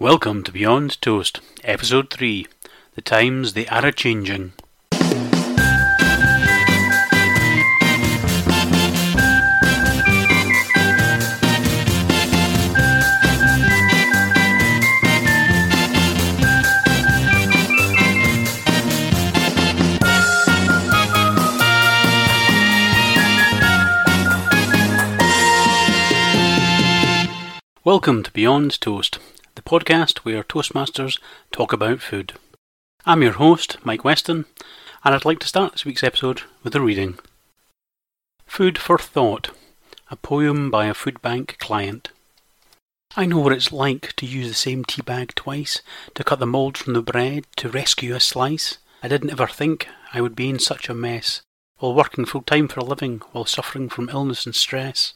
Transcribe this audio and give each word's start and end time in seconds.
Welcome 0.00 0.44
to 0.44 0.52
Beyond 0.52 0.98
Toast, 1.02 1.42
Episode 1.62 2.08
3 2.08 2.46
The 2.94 3.02
Times 3.02 3.52
They 3.52 3.66
Are 3.66 3.92
Changing. 3.92 4.54
Welcome 27.84 28.22
to 28.22 28.30
Beyond 28.32 28.80
Toast, 28.80 29.18
the 29.54 29.62
podcast 29.62 30.18
where 30.18 30.44
Toastmasters 30.44 31.18
talk 31.50 31.72
about 31.72 32.00
food. 32.00 32.34
I'm 33.04 33.22
your 33.22 33.32
host, 33.32 33.78
Mike 33.84 34.04
Weston, 34.04 34.44
and 35.04 35.14
I'd 35.14 35.24
like 35.24 35.40
to 35.40 35.48
start 35.48 35.72
this 35.72 35.84
week's 35.84 36.04
episode 36.04 36.42
with 36.62 36.74
a 36.74 36.80
reading. 36.80 37.18
Food 38.46 38.78
for 38.78 38.98
Thought, 38.98 39.50
a 40.10 40.16
poem 40.16 40.70
by 40.70 40.86
a 40.86 40.94
food 40.94 41.20
bank 41.22 41.56
client. 41.58 42.10
I 43.16 43.26
know 43.26 43.40
what 43.40 43.52
it's 43.52 43.72
like 43.72 44.14
to 44.16 44.26
use 44.26 44.48
the 44.48 44.54
same 44.54 44.84
tea 44.84 45.02
bag 45.02 45.34
twice, 45.34 45.82
to 46.14 46.22
cut 46.22 46.38
the 46.38 46.46
mould 46.46 46.78
from 46.78 46.92
the 46.92 47.02
bread, 47.02 47.46
to 47.56 47.68
rescue 47.68 48.14
a 48.14 48.20
slice. 48.20 48.78
I 49.02 49.08
didn't 49.08 49.30
ever 49.30 49.48
think 49.48 49.88
I 50.12 50.20
would 50.20 50.36
be 50.36 50.48
in 50.48 50.58
such 50.60 50.88
a 50.88 50.94
mess, 50.94 51.42
while 51.78 51.94
working 51.94 52.24
full 52.24 52.42
time 52.42 52.68
for 52.68 52.80
a 52.80 52.84
living, 52.84 53.22
while 53.32 53.46
suffering 53.46 53.88
from 53.88 54.10
illness 54.10 54.46
and 54.46 54.54
stress. 54.54 55.14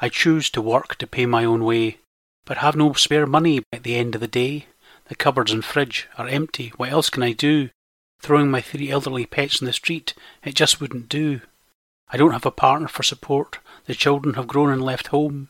I 0.00 0.08
choose 0.08 0.50
to 0.50 0.62
work 0.62 0.96
to 0.96 1.06
pay 1.06 1.26
my 1.26 1.44
own 1.44 1.62
way, 1.64 1.98
but 2.44 2.58
have 2.58 2.76
no 2.76 2.92
spare 2.92 3.26
money 3.26 3.62
at 3.72 3.82
the 3.82 3.96
end 3.96 4.14
of 4.14 4.20
the 4.20 4.28
day. 4.28 4.66
The 5.06 5.14
cupboards 5.14 5.52
and 5.52 5.64
fridge 5.64 6.08
are 6.16 6.28
empty. 6.28 6.72
What 6.76 6.90
else 6.90 7.10
can 7.10 7.22
I 7.22 7.32
do? 7.32 7.70
Throwing 8.20 8.50
my 8.50 8.60
three 8.60 8.90
elderly 8.90 9.26
pets 9.26 9.60
in 9.60 9.66
the 9.66 9.72
street, 9.72 10.14
it 10.44 10.54
just 10.54 10.80
wouldn't 10.80 11.08
do. 11.08 11.40
I 12.08 12.16
don't 12.16 12.32
have 12.32 12.46
a 12.46 12.50
partner 12.50 12.88
for 12.88 13.02
support. 13.02 13.58
The 13.86 13.94
children 13.94 14.34
have 14.34 14.46
grown 14.46 14.70
and 14.70 14.82
left 14.82 15.08
home. 15.08 15.48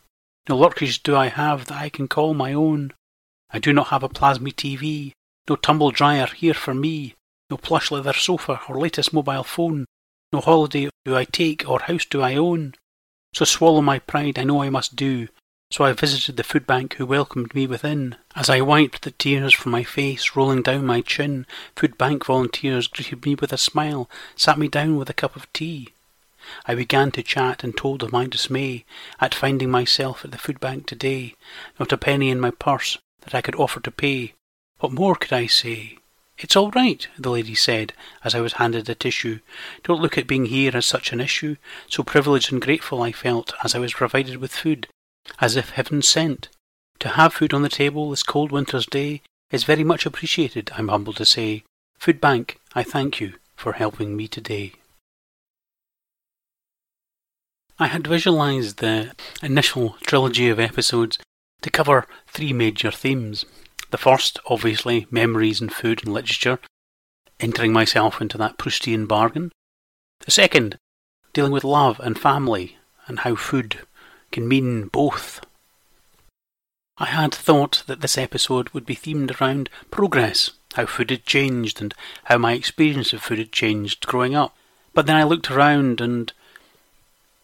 No 0.48 0.56
luxuries 0.56 0.98
do 0.98 1.16
I 1.16 1.28
have 1.28 1.66
that 1.66 1.80
I 1.80 1.88
can 1.88 2.08
call 2.08 2.34
my 2.34 2.52
own. 2.52 2.92
I 3.50 3.58
do 3.58 3.72
not 3.72 3.88
have 3.88 4.02
a 4.02 4.08
plasma 4.08 4.50
TV, 4.50 5.12
no 5.48 5.56
tumble 5.56 5.91
dryer 5.91 6.27
here 6.27 6.55
for 6.55 6.74
me, 6.74 7.14
no 7.50 7.56
plush 7.56 7.91
leather 7.91 8.12
sofa 8.12 8.61
or 8.68 8.78
latest 8.78 9.12
mobile 9.12 9.42
phone. 9.42 9.86
No 10.33 10.41
holiday 10.41 10.88
do 11.05 11.16
I 11.16 11.24
take 11.24 11.68
or 11.68 11.80
house 11.80 12.05
do 12.05 12.22
I 12.22 12.36
own. 12.36 12.74
So 13.34 13.44
swallow 13.44 13.80
my 13.80 13.98
pride 13.98 14.38
I 14.38 14.44
know 14.44 14.62
I 14.62 14.70
must 14.70 14.94
do. 14.94 15.28
So 15.72 15.84
I 15.84 15.92
visited 15.92 16.36
the 16.36 16.42
food 16.42 16.66
bank 16.66 16.94
who 16.94 17.06
welcomed 17.06 17.54
me 17.54 17.64
within. 17.64 18.16
As 18.34 18.50
I 18.50 18.60
wiped 18.60 19.02
the 19.02 19.12
tears 19.12 19.54
from 19.54 19.70
my 19.70 19.84
face 19.84 20.34
rolling 20.34 20.62
down 20.62 20.84
my 20.84 21.00
chin, 21.00 21.46
food 21.77 21.96
bank 21.96 22.27
volunteers 22.27 22.88
greeted 22.88 23.24
me 23.24 23.36
with 23.36 23.52
a 23.52 23.58
smile, 23.58 24.10
sat 24.34 24.58
me 24.58 24.66
down 24.66 24.96
with 24.96 25.08
a 25.08 25.14
cup 25.14 25.36
of 25.36 25.50
tea. 25.52 25.90
I 26.66 26.74
began 26.74 27.12
to 27.12 27.22
chat 27.22 27.62
and 27.62 27.77
told 27.77 28.02
of 28.02 28.10
my 28.10 28.27
dismay 28.27 28.84
at 29.20 29.32
finding 29.32 29.70
myself 29.70 30.24
at 30.24 30.32
the 30.32 30.38
food 30.38 30.58
bank 30.58 30.86
today, 30.86 31.36
not 31.78 31.92
a 31.92 31.96
penny 31.96 32.30
in 32.30 32.40
my 32.40 32.50
purse 32.50 32.98
that 33.20 33.34
I 33.34 33.40
could 33.40 33.55
offer 33.55 33.78
to 33.78 33.92
pay. 33.92 34.32
What 34.80 34.90
more 34.90 35.14
could 35.14 35.32
I 35.32 35.46
say? 35.46 35.98
It's 36.36 36.56
all 36.56 36.72
right, 36.72 37.06
the 37.16 37.30
lady 37.30 37.55
said 37.55 37.92
as 38.24 38.34
I 38.34 38.40
was 38.40 38.55
handed 38.55 38.88
a 38.88 38.96
tissue. 38.96 39.38
Don't 39.84 40.02
look 40.02 40.18
at 40.18 40.27
being 40.27 40.46
here 40.46 40.72
as 40.74 40.86
such 40.86 41.12
an 41.12 41.20
issue. 41.20 41.55
So 41.88 42.02
privileged 42.02 42.50
and 42.50 42.60
grateful 42.60 43.02
I 43.02 43.12
felt 43.12 43.52
as 43.62 43.77
I 43.77 43.78
was 43.78 43.92
provided 43.92 44.38
with 44.38 44.50
food, 44.50 44.88
as 45.40 45.56
if 45.56 45.70
heaven 45.70 46.02
sent. 46.02 46.48
To 47.00 47.10
have 47.10 47.34
food 47.34 47.54
on 47.54 47.62
the 47.62 47.68
table 47.68 48.10
this 48.10 48.22
cold 48.22 48.52
winter's 48.52 48.86
day 48.86 49.22
is 49.50 49.64
very 49.64 49.84
much 49.84 50.06
appreciated, 50.06 50.70
I'm 50.74 50.88
humble 50.88 51.12
to 51.14 51.24
say. 51.24 51.64
Food 51.98 52.20
Bank, 52.20 52.58
I 52.74 52.82
thank 52.82 53.20
you 53.20 53.34
for 53.56 53.72
helping 53.72 54.16
me 54.16 54.28
today. 54.28 54.72
I 57.78 57.86
had 57.86 58.06
visualized 58.06 58.78
the 58.78 59.12
initial 59.42 59.96
trilogy 60.02 60.48
of 60.50 60.61
episodes 60.61 61.18
to 61.62 61.70
cover 61.70 62.06
three 62.27 62.52
major 62.52 62.90
themes. 62.90 63.46
The 63.90 63.98
first, 63.98 64.39
obviously, 64.46 65.06
memories 65.11 65.61
and 65.61 65.72
food 65.72 66.05
and 66.05 66.12
literature, 66.12 66.58
entering 67.40 67.72
myself 67.72 68.20
into 68.20 68.39
that 68.39 68.58
Proustian 68.58 69.08
bargain. 69.08 69.50
The 70.20 70.30
second, 70.30 70.77
dealing 71.33 71.52
with 71.52 71.64
love 71.64 71.98
and 72.00 72.18
family 72.18 72.77
and 73.06 73.20
how 73.20 73.34
food 73.34 73.80
can 74.30 74.48
mean 74.48 74.89
both. 74.89 75.41
I 76.98 77.07
had 77.07 77.35
thought 77.35 77.83
that 77.86 78.02
this 78.02 78.18
episode 78.18 78.68
would 78.70 78.85
be 78.85 78.95
themed 78.95 79.41
around 79.41 79.70
progress, 79.91 80.51
how 80.74 80.86
food 80.86 81.11
had 81.11 81.24
changed 81.24 81.80
and 81.80 81.95
how 82.24 82.39
my 82.39 82.52
experience 82.52 83.13
of 83.13 83.23
food 83.23 83.39
had 83.39 83.52
changed 83.52 84.07
growing 84.07 84.35
up. 84.35 84.55
But 84.92 85.07
then 85.07 85.17
I 85.17 85.23
looked 85.23 85.51
around 85.51 86.01
and 86.01 86.33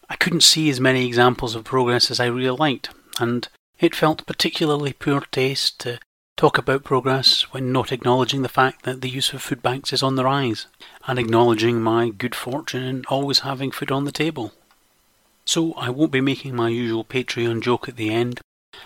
I 0.08 0.16
couldn't 0.16 0.42
see 0.42 0.68
as 0.68 0.78
many 0.80 1.06
examples 1.06 1.54
of 1.54 1.64
progress 1.64 2.10
as 2.10 2.20
I 2.20 2.26
really 2.26 2.50
liked, 2.50 2.90
and 3.18 3.48
it 3.80 3.94
felt 3.94 4.26
particularly 4.26 4.92
poor 4.92 5.22
taste 5.32 5.80
to 5.80 5.98
talk 6.36 6.58
about 6.58 6.84
progress 6.84 7.52
when 7.52 7.72
not 7.72 7.92
acknowledging 7.92 8.42
the 8.42 8.48
fact 8.48 8.84
that 8.84 9.00
the 9.00 9.08
use 9.08 9.32
of 9.32 9.42
food 9.42 9.62
banks 9.62 9.92
is 9.92 10.02
on 10.02 10.16
the 10.16 10.24
rise, 10.24 10.66
and 11.06 11.18
acknowledging 11.18 11.80
my 11.80 12.10
good 12.10 12.34
fortune 12.34 12.82
in 12.82 13.04
always 13.06 13.40
having 13.40 13.70
food 13.70 13.90
on 13.90 14.04
the 14.04 14.12
table. 14.12 14.52
So 15.46 15.72
I 15.74 15.90
won't 15.90 16.10
be 16.10 16.20
making 16.20 16.56
my 16.56 16.68
usual 16.68 17.04
Patreon 17.04 17.62
joke 17.62 17.88
at 17.88 17.96
the 17.96 18.10
end, 18.10 18.40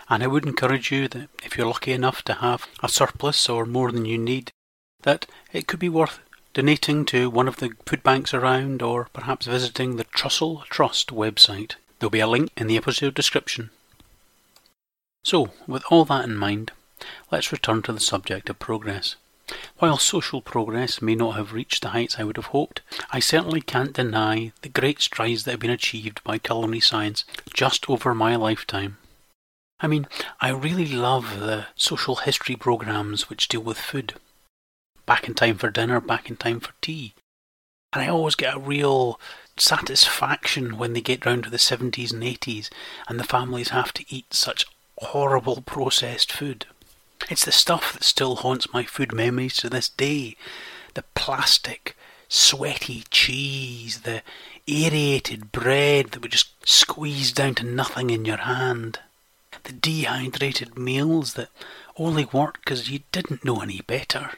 and 0.08 0.22
I 0.22 0.26
would 0.26 0.44
encourage 0.46 0.92
you 0.92 1.08
that 1.08 1.30
if 1.42 1.56
you're 1.56 1.66
lucky 1.66 1.92
enough 1.92 2.22
to 2.24 2.34
have 2.34 2.68
a 2.82 2.88
surplus 2.88 3.48
or 3.48 3.64
more 3.64 3.90
than 3.90 4.04
you 4.04 4.18
need, 4.18 4.52
that 5.02 5.26
it 5.52 5.66
could 5.66 5.80
be 5.80 5.88
worth 5.88 6.20
donating 6.52 7.04
to 7.06 7.30
one 7.30 7.48
of 7.48 7.56
the 7.56 7.70
food 7.86 8.02
banks 8.02 8.34
around 8.34 8.82
or 8.82 9.08
perhaps 9.12 9.46
visiting 9.46 9.96
the 9.96 10.04
Trussell 10.04 10.64
Trust 10.66 11.08
website. 11.08 11.76
There'll 11.98 12.10
be 12.10 12.20
a 12.20 12.26
link 12.26 12.50
in 12.56 12.66
the 12.66 12.76
episode 12.76 13.14
description. 13.14 13.70
So, 15.24 15.50
with 15.66 15.84
all 15.90 16.04
that 16.06 16.24
in 16.24 16.36
mind, 16.36 16.72
let's 17.30 17.52
return 17.52 17.82
to 17.82 17.92
the 17.92 18.00
subject 18.00 18.50
of 18.50 18.58
progress. 18.58 19.16
While 19.78 19.98
social 19.98 20.40
progress 20.42 21.00
may 21.00 21.14
not 21.14 21.36
have 21.36 21.52
reached 21.52 21.82
the 21.82 21.88
heights 21.90 22.18
I 22.18 22.24
would 22.24 22.36
have 22.36 22.46
hoped, 22.46 22.82
I 23.10 23.20
certainly 23.20 23.60
can't 23.60 23.92
deny 23.92 24.52
the 24.62 24.68
great 24.68 25.00
strides 25.00 25.44
that 25.44 25.52
have 25.52 25.60
been 25.60 25.70
achieved 25.70 26.22
by 26.22 26.38
culinary 26.38 26.80
science 26.80 27.24
just 27.54 27.88
over 27.88 28.14
my 28.14 28.36
lifetime. 28.36 28.98
I 29.80 29.86
mean, 29.86 30.06
I 30.40 30.50
really 30.50 30.86
love 30.86 31.40
the 31.40 31.66
social 31.74 32.16
history 32.16 32.56
programs 32.56 33.30
which 33.30 33.48
deal 33.48 33.62
with 33.62 33.78
food. 33.78 34.14
Back 35.06 35.26
in 35.26 35.34
time 35.34 35.56
for 35.56 35.70
dinner, 35.70 36.00
back 36.00 36.28
in 36.28 36.36
time 36.36 36.60
for 36.60 36.72
tea. 36.82 37.14
And 37.92 38.02
I 38.02 38.08
always 38.08 38.34
get 38.34 38.54
a 38.54 38.60
real 38.60 39.18
satisfaction 39.56 40.78
when 40.78 40.92
they 40.92 41.00
get 41.00 41.26
round 41.26 41.44
to 41.44 41.50
the 41.50 41.56
70s 41.56 42.12
and 42.12 42.22
80s 42.22 42.70
and 43.08 43.18
the 43.18 43.24
families 43.24 43.70
have 43.70 43.92
to 43.94 44.04
eat 44.08 44.32
such 44.32 44.66
horrible 44.98 45.62
processed 45.62 46.30
food. 46.30 46.66
It's 47.28 47.44
the 47.44 47.52
stuff 47.52 47.92
that 47.92 48.04
still 48.04 48.36
haunts 48.36 48.72
my 48.72 48.84
food 48.84 49.12
memories 49.12 49.56
to 49.58 49.68
this 49.68 49.88
day. 49.88 50.36
The 50.94 51.04
plastic, 51.14 51.96
sweaty 52.28 53.04
cheese, 53.10 54.00
the 54.00 54.22
aerated 54.66 55.52
bread 55.52 56.12
that 56.12 56.22
would 56.22 56.32
just 56.32 56.52
squeeze 56.66 57.32
down 57.32 57.54
to 57.56 57.64
nothing 57.64 58.10
in 58.10 58.24
your 58.24 58.38
hand, 58.38 59.00
the 59.64 59.72
dehydrated 59.72 60.78
meals 60.78 61.34
that 61.34 61.50
only 61.96 62.24
worked 62.24 62.64
because 62.64 62.88
you 62.88 63.00
didn't 63.12 63.44
know 63.44 63.60
any 63.60 63.80
better. 63.86 64.32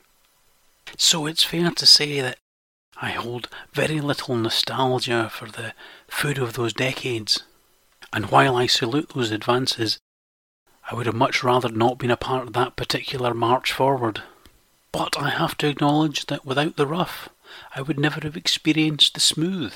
So 0.97 1.27
it's 1.27 1.45
fair 1.45 1.71
to 1.71 1.87
say 1.87 2.21
that 2.21 2.39
I 3.01 3.11
hold 3.11 3.49
very 3.73 4.01
little 4.01 4.37
nostalgia 4.37 5.31
for 5.31 5.47
the 5.47 5.75
food 6.09 6.39
of 6.39 6.55
those 6.55 6.73
decades. 6.73 7.43
And 8.13 8.31
while 8.31 8.57
I 8.57 8.67
salute 8.67 9.13
those 9.15 9.31
advances, 9.31 9.99
I 10.93 10.95
would 10.95 11.07
have 11.07 11.15
much 11.15 11.43
rather 11.43 11.71
not 11.71 11.97
been 11.97 12.11
a 12.11 12.19
part 12.19 12.49
of 12.49 12.53
that 12.53 12.77
particular 12.77 13.33
march 13.33 13.73
forward. 13.73 14.23
But 14.93 15.17
I 15.19 15.31
have 15.31 15.57
to 15.57 15.67
acknowledge 15.67 16.27
that 16.27 16.45
without 16.45 16.77
the 16.77 16.87
rough, 16.87 17.31
I 17.75 17.81
would 17.81 17.99
never 17.99 18.21
have 18.21 18.37
experienced 18.37 19.15
the 19.15 19.21
smooth. 19.21 19.73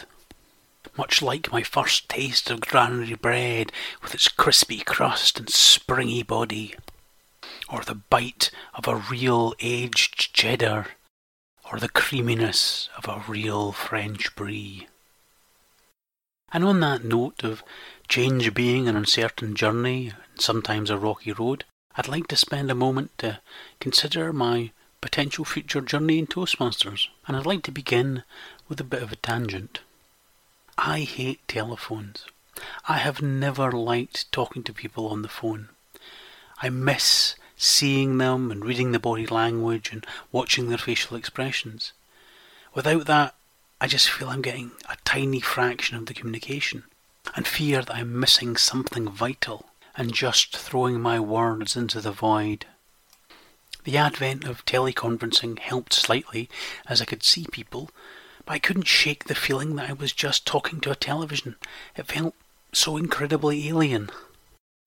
Much 0.94 1.22
like 1.22 1.50
my 1.50 1.62
first 1.62 2.10
taste 2.10 2.50
of 2.50 2.60
granary 2.60 3.14
bread 3.14 3.72
with 4.02 4.12
its 4.12 4.28
crispy 4.28 4.80
crust 4.80 5.38
and 5.38 5.48
springy 5.48 6.22
body, 6.22 6.74
or 7.66 7.80
the 7.80 7.94
bite 7.94 8.50
of 8.74 8.86
a 8.86 8.96
real 8.96 9.54
aged 9.58 10.34
cheddar, 10.34 10.88
or 11.72 11.80
the 11.80 11.88
creaminess 11.88 12.90
of 12.94 13.08
a 13.08 13.24
real 13.26 13.72
French 13.72 14.36
brie. 14.36 14.86
And 16.52 16.62
on 16.62 16.80
that 16.80 17.04
note 17.04 17.42
of 17.42 17.62
change 18.06 18.52
being 18.52 18.86
an 18.86 18.96
uncertain 18.96 19.54
journey 19.54 20.12
sometimes 20.40 20.90
a 20.90 20.98
rocky 20.98 21.32
road, 21.32 21.64
I'd 21.96 22.08
like 22.08 22.26
to 22.28 22.36
spend 22.36 22.70
a 22.70 22.74
moment 22.74 23.10
to 23.18 23.40
consider 23.80 24.32
my 24.32 24.70
potential 25.00 25.44
future 25.44 25.80
journey 25.80 26.18
in 26.18 26.26
Toastmasters, 26.26 27.08
and 27.26 27.36
I'd 27.36 27.46
like 27.46 27.62
to 27.64 27.70
begin 27.70 28.24
with 28.68 28.80
a 28.80 28.84
bit 28.84 29.02
of 29.02 29.12
a 29.12 29.16
tangent. 29.16 29.80
I 30.76 31.00
hate 31.00 31.46
telephones. 31.48 32.26
I 32.88 32.98
have 32.98 33.22
never 33.22 33.70
liked 33.72 34.30
talking 34.32 34.62
to 34.64 34.72
people 34.72 35.08
on 35.08 35.22
the 35.22 35.28
phone. 35.28 35.68
I 36.62 36.68
miss 36.70 37.34
seeing 37.56 38.18
them 38.18 38.50
and 38.50 38.64
reading 38.64 38.92
the 38.92 38.98
body 38.98 39.26
language 39.26 39.90
and 39.92 40.06
watching 40.32 40.68
their 40.68 40.78
facial 40.78 41.16
expressions. 41.16 41.92
Without 42.74 43.06
that, 43.06 43.34
I 43.80 43.86
just 43.86 44.10
feel 44.10 44.28
I'm 44.28 44.42
getting 44.42 44.72
a 44.88 44.96
tiny 45.04 45.40
fraction 45.40 45.96
of 45.96 46.06
the 46.06 46.14
communication 46.14 46.84
and 47.34 47.46
fear 47.46 47.82
that 47.82 47.94
I'm 47.94 48.18
missing 48.18 48.56
something 48.56 49.08
vital 49.08 49.66
and 49.96 50.12
just 50.12 50.56
throwing 50.56 51.00
my 51.00 51.18
words 51.18 51.76
into 51.76 52.00
the 52.00 52.12
void. 52.12 52.66
The 53.84 53.96
advent 53.96 54.44
of 54.44 54.64
teleconferencing 54.64 55.58
helped 55.58 55.92
slightly 55.92 56.48
as 56.88 57.00
I 57.00 57.04
could 57.04 57.22
see 57.22 57.46
people, 57.50 57.90
but 58.44 58.52
I 58.52 58.58
couldn't 58.58 58.86
shake 58.86 59.24
the 59.24 59.34
feeling 59.34 59.76
that 59.76 59.88
I 59.88 59.92
was 59.92 60.12
just 60.12 60.46
talking 60.46 60.80
to 60.80 60.90
a 60.90 60.96
television. 60.96 61.56
It 61.96 62.06
felt 62.06 62.34
so 62.72 62.96
incredibly 62.96 63.68
alien. 63.68 64.10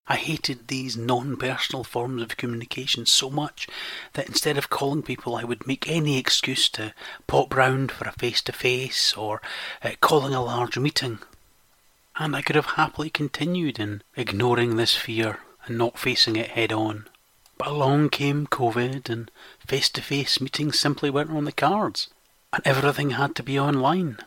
I 0.07 0.15
hated 0.15 0.67
these 0.67 0.97
non 0.97 1.37
personal 1.37 1.83
forms 1.83 2.21
of 2.23 2.35
communication 2.35 3.05
so 3.05 3.29
much 3.29 3.67
that 4.13 4.27
instead 4.27 4.57
of 4.57 4.69
calling 4.69 5.03
people, 5.03 5.35
I 5.35 5.43
would 5.43 5.67
make 5.67 5.89
any 5.89 6.17
excuse 6.17 6.67
to 6.69 6.93
pop 7.27 7.55
round 7.55 7.91
for 7.91 8.07
a 8.07 8.11
face 8.11 8.41
to 8.43 8.51
face 8.51 9.13
or 9.13 9.41
uh, 9.83 9.91
calling 10.01 10.33
a 10.33 10.43
large 10.43 10.77
meeting 10.77 11.19
and 12.19 12.35
I 12.35 12.41
could 12.41 12.57
have 12.57 12.75
happily 12.75 13.09
continued 13.09 13.79
in 13.79 14.03
ignoring 14.15 14.75
this 14.75 14.93
fear 14.93 15.39
and 15.65 15.77
not 15.77 15.97
facing 15.97 16.35
it 16.35 16.51
head 16.51 16.73
on. 16.73 17.07
But 17.57 17.69
along 17.69 18.09
came 18.09 18.45
COVID, 18.45 19.09
and 19.09 19.31
face 19.65 19.89
to 19.89 20.01
face 20.01 20.41
meetings 20.41 20.77
simply 20.77 21.09
weren't 21.09 21.31
on 21.31 21.45
the 21.45 21.51
cards, 21.53 22.09
and 22.51 22.61
everything 22.65 23.11
had 23.11 23.35
to 23.37 23.43
be 23.43 23.57
online. 23.57 24.17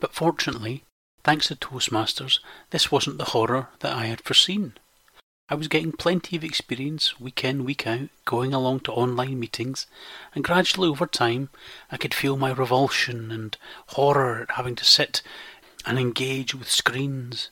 But 0.00 0.12
fortunately, 0.12 0.82
thanks 1.22 1.46
to 1.48 1.56
Toastmasters, 1.56 2.40
this 2.70 2.90
wasn't 2.90 3.18
the 3.18 3.26
horror 3.26 3.68
that 3.78 3.92
I 3.92 4.06
had 4.06 4.20
foreseen. 4.20 4.74
I 5.50 5.56
was 5.56 5.68
getting 5.68 5.92
plenty 5.92 6.36
of 6.36 6.44
experience 6.44 7.20
week 7.20 7.44
in, 7.44 7.64
week 7.64 7.86
out, 7.86 8.08
going 8.24 8.54
along 8.54 8.80
to 8.80 8.92
online 8.92 9.38
meetings, 9.38 9.86
and 10.34 10.42
gradually 10.42 10.88
over 10.88 11.06
time 11.06 11.50
I 11.92 11.98
could 11.98 12.14
feel 12.14 12.38
my 12.38 12.50
revulsion 12.50 13.30
and 13.30 13.54
horror 13.88 14.42
at 14.42 14.52
having 14.52 14.74
to 14.76 14.86
sit 14.86 15.22
and 15.86 15.98
engage 15.98 16.54
with 16.54 16.70
screens 16.70 17.50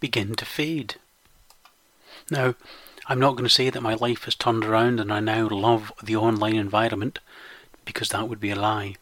begin 0.00 0.34
to 0.34 0.44
fade. 0.44 0.96
Now, 2.30 2.54
I'm 3.06 3.20
not 3.20 3.32
going 3.32 3.44
to 3.44 3.50
say 3.50 3.70
that 3.70 3.82
my 3.82 3.94
life 3.94 4.24
has 4.24 4.34
turned 4.34 4.64
around 4.64 5.00
and 5.00 5.12
I 5.12 5.20
now 5.20 5.48
love 5.48 5.92
the 6.02 6.16
online 6.16 6.56
environment, 6.56 7.18
because 7.84 8.10
that 8.10 8.28
would 8.28 8.40
be 8.40 8.50
a 8.50 8.56
lie. 8.56 8.96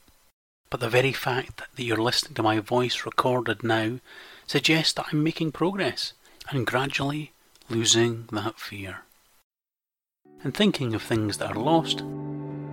But 0.71 0.81
the 0.81 0.89
very 0.89 1.13
fact 1.13 1.63
that 1.75 1.83
you're 1.83 1.97
listening 1.97 2.35
to 2.35 2.43
my 2.43 2.61
voice 2.61 3.05
recorded 3.05 3.63
now 3.63 3.99
suggests 4.47 4.93
that 4.95 5.07
I'm 5.13 5.23
making 5.23 5.53
progress 5.53 6.13
and 6.51 6.67
gradually 6.67 7.33
losing 7.69 8.29
that 8.33 8.59
fear. 8.59 9.03
And 10.43 10.55
thinking 10.55 10.95
of 10.95 11.03
things 11.03 11.39
that 11.39 11.57
are 11.57 11.63
lost 11.63 12.03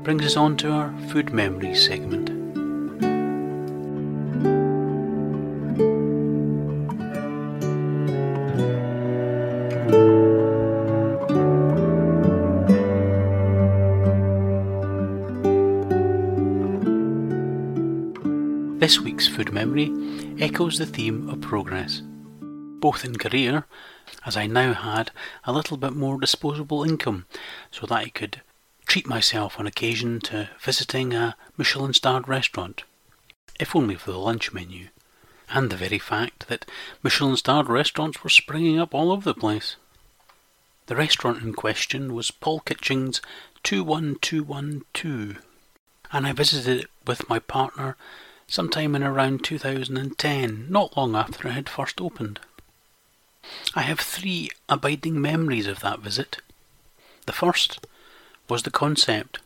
brings 0.04 0.26
us 0.26 0.38
on 0.38 0.58
to 0.58 0.72
our 0.72 0.98
food 1.10 1.34
memories 1.34 1.86
segment. 1.86 2.37
Food 19.25 19.52
memory 19.52 19.92
echoes 20.40 20.78
the 20.78 20.86
theme 20.86 21.28
of 21.28 21.42
progress, 21.42 22.04
both 22.40 23.04
in 23.04 23.18
career, 23.18 23.66
as 24.28 24.38
I 24.38 24.46
now 24.46 24.74
had 24.74 25.10
a 25.44 25.52
little 25.52 25.75
bit 25.75 25.94
more 25.94 26.19
disposable 26.19 26.84
income 26.84 27.25
so 27.72 27.88
that 27.88 27.96
I 27.96 28.10
could 28.10 28.42
treat 28.86 29.08
myself 29.08 29.60
on 29.60 29.66
occasion 29.66 30.19
to 30.22 30.52
visiting 30.60 31.16
a 31.16 31.36
Michelin 31.58 31.94
starred 31.94 32.28
restaurant, 32.28 32.84
if 33.60 33.75
only 33.75 33.96
for 33.96 34.12
the 34.12 34.19
lunch 34.19 34.54
menu, 34.54 34.90
and 35.50 35.72
the 35.72 35.78
very 35.78 36.00
fact 36.00 36.48
that 36.48 36.69
Michelin 37.02 37.38
starred 37.38 37.69
restaurants 37.69 38.24
were 38.24 38.30
springing 38.30 38.80
up 38.80 38.94
all 38.94 39.12
over 39.12 39.24
the 39.24 39.40
place. 39.40 39.78
The 40.86 40.96
restaurant 40.96 41.42
in 41.42 41.54
question 41.54 42.14
was 42.14 42.30
Paul 42.30 42.60
Kitching's 42.60 43.19
21212, 43.64 45.44
and 46.12 46.28
I 46.28 46.34
visited 46.34 46.81
it 46.84 46.90
with 47.06 47.28
my 47.28 47.40
partner 47.40 47.98
sometime 48.48 48.96
in 48.96 49.04
around 49.04 49.44
2010, 49.44 50.68
not 50.70 50.96
long 50.96 51.16
after 51.16 51.48
it 51.48 51.52
had 51.52 51.70
first 51.70 52.00
opened. 52.00 52.40
I 53.76 53.82
have 53.82 54.00
three 54.00 54.50
abiding 54.70 55.22
memories 55.22 55.68
of 55.68 55.82
that 55.82 56.00
visit. 56.00 56.38
The 57.26 57.34
first 57.34 57.86
was 58.50 58.64
the 58.64 58.72
concept. 58.72 59.40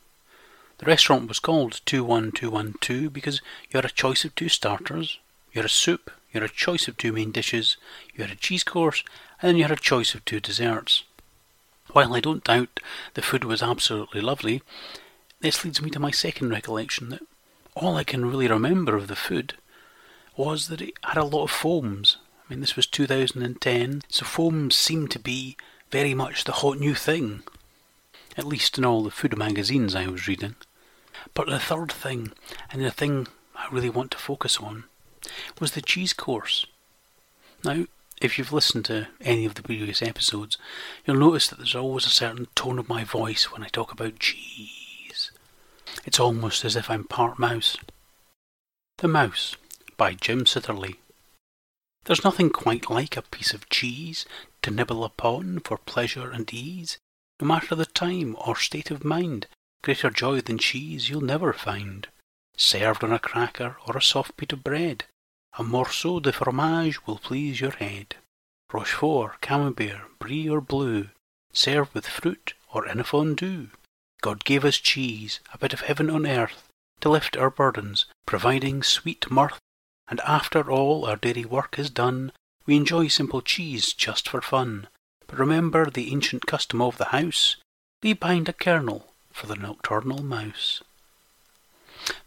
The 0.77 0.85
restaurant 0.85 1.27
was 1.27 1.39
called 1.39 1.81
21212 1.85 3.11
because 3.11 3.41
you 3.69 3.77
had 3.77 3.85
a 3.85 3.89
choice 3.89 4.23
of 4.23 4.35
two 4.35 4.49
starters, 4.49 5.19
you 5.51 5.59
had 5.59 5.65
a 5.65 5.69
soup, 5.69 6.11
you 6.31 6.39
had 6.39 6.49
a 6.49 6.53
choice 6.53 6.87
of 6.87 6.97
two 6.97 7.11
main 7.11 7.31
dishes, 7.31 7.77
you 8.13 8.23
had 8.23 8.31
a 8.31 8.39
cheese 8.39 8.63
course, 8.63 9.03
and 9.41 9.49
then 9.49 9.57
you 9.57 9.63
had 9.63 9.71
a 9.71 9.75
choice 9.75 10.13
of 10.13 10.23
two 10.25 10.39
desserts. 10.39 11.03
While 11.91 12.13
I 12.13 12.19
don't 12.19 12.43
doubt 12.43 12.79
the 13.15 13.21
food 13.21 13.43
was 13.43 13.61
absolutely 13.61 14.21
lovely, 14.21 14.61
this 15.39 15.65
leads 15.65 15.81
me 15.81 15.89
to 15.89 15.99
my 15.99 16.11
second 16.11 16.49
recollection 16.49 17.09
that 17.09 17.21
all 17.75 17.95
I 17.95 18.03
can 18.03 18.25
really 18.25 18.47
remember 18.47 18.95
of 18.95 19.07
the 19.07 19.15
food 19.15 19.53
was 20.35 20.67
that 20.67 20.81
it 20.81 20.93
had 21.03 21.17
a 21.17 21.23
lot 21.23 21.43
of 21.43 21.51
foams. 21.51 22.17
I 22.45 22.53
mean, 22.53 22.61
this 22.61 22.75
was 22.75 22.87
2010, 22.87 24.01
so 24.09 24.25
foams 24.25 24.75
seemed 24.75 25.11
to 25.11 25.19
be 25.19 25.55
very 25.89 26.13
much 26.13 26.43
the 26.43 26.51
hot 26.53 26.79
new 26.79 26.95
thing, 26.95 27.43
at 28.37 28.45
least 28.45 28.77
in 28.77 28.85
all 28.85 29.03
the 29.03 29.11
food 29.11 29.37
magazines 29.37 29.95
I 29.95 30.07
was 30.07 30.27
reading. 30.27 30.55
But 31.33 31.47
the 31.47 31.59
third 31.59 31.91
thing, 31.91 32.33
and 32.71 32.83
the 32.83 32.91
thing 32.91 33.27
I 33.55 33.67
really 33.71 33.89
want 33.89 34.11
to 34.11 34.17
focus 34.17 34.57
on, 34.57 34.85
was 35.59 35.71
the 35.71 35.81
cheese 35.81 36.13
course. 36.13 36.65
Now, 37.63 37.85
if 38.21 38.37
you've 38.37 38.53
listened 38.53 38.85
to 38.85 39.07
any 39.21 39.45
of 39.45 39.55
the 39.55 39.63
previous 39.63 40.01
episodes, 40.01 40.57
you'll 41.05 41.17
notice 41.17 41.47
that 41.47 41.57
there's 41.57 41.75
always 41.75 42.05
a 42.05 42.09
certain 42.09 42.47
tone 42.55 42.79
of 42.79 42.89
my 42.89 43.03
voice 43.03 43.51
when 43.51 43.63
I 43.63 43.67
talk 43.67 43.91
about 43.91 44.19
cheese. 44.19 44.80
It's 46.03 46.19
almost 46.19 46.65
as 46.65 46.75
if 46.75 46.89
I'm 46.89 47.03
part 47.03 47.37
mouse. 47.37 47.77
The 48.97 49.07
Mouse 49.07 49.55
by 49.97 50.13
Jim 50.13 50.45
Sitterly. 50.45 50.97
There's 52.05 52.23
nothing 52.23 52.49
quite 52.49 52.89
like 52.89 53.15
a 53.15 53.21
piece 53.21 53.53
of 53.53 53.69
cheese 53.69 54.25
to 54.63 54.71
nibble 54.71 55.03
upon 55.03 55.59
for 55.59 55.77
pleasure 55.77 56.31
and 56.31 56.51
ease. 56.51 56.97
No 57.39 57.47
matter 57.47 57.75
the 57.75 57.85
time 57.85 58.35
or 58.39 58.55
state 58.55 58.89
of 58.89 59.03
mind, 59.03 59.45
greater 59.83 60.09
joy 60.09 60.41
than 60.41 60.57
cheese 60.57 61.09
you'll 61.09 61.21
never 61.21 61.53
find. 61.53 62.07
Served 62.57 63.03
on 63.03 63.11
a 63.11 63.19
cracker 63.19 63.77
or 63.87 63.95
a 63.95 64.01
soft 64.01 64.35
bit 64.37 64.53
of 64.53 64.63
bread, 64.63 65.05
a 65.57 65.63
morceau 65.63 66.19
de 66.19 66.31
fromage 66.31 67.05
will 67.05 67.19
please 67.19 67.61
your 67.61 67.71
head. 67.71 68.15
Roquefort, 68.71 69.39
Camembert, 69.41 70.17
Brie 70.17 70.49
or 70.49 70.61
Bleu, 70.61 71.09
served 71.53 71.93
with 71.93 72.07
fruit 72.07 72.53
or 72.73 72.87
in 72.87 72.99
a 72.99 73.03
fondue. 73.03 73.69
God 74.21 74.45
gave 74.45 74.63
us 74.63 74.77
cheese, 74.77 75.39
a 75.51 75.57
bit 75.57 75.73
of 75.73 75.81
heaven 75.81 76.09
on 76.09 76.27
earth, 76.27 76.67
to 77.01 77.09
lift 77.09 77.35
our 77.35 77.49
burdens, 77.49 78.05
providing 78.25 78.83
sweet 78.83 79.29
mirth. 79.31 79.59
And 80.07 80.19
after 80.21 80.71
all 80.71 81.05
our 81.05 81.15
dairy 81.15 81.45
work 81.45 81.79
is 81.79 81.89
done, 81.89 82.31
we 82.65 82.75
enjoy 82.75 83.07
simple 83.07 83.41
cheese 83.41 83.93
just 83.93 84.29
for 84.29 84.41
fun. 84.41 84.87
But 85.25 85.39
remember 85.39 85.89
the 85.89 86.11
ancient 86.11 86.45
custom 86.45 86.81
of 86.81 86.97
the 86.97 87.05
house, 87.05 87.55
leave 88.03 88.19
behind 88.19 88.47
a 88.47 88.53
kernel 88.53 89.07
for 89.31 89.47
the 89.47 89.55
nocturnal 89.55 90.21
mouse. 90.21 90.83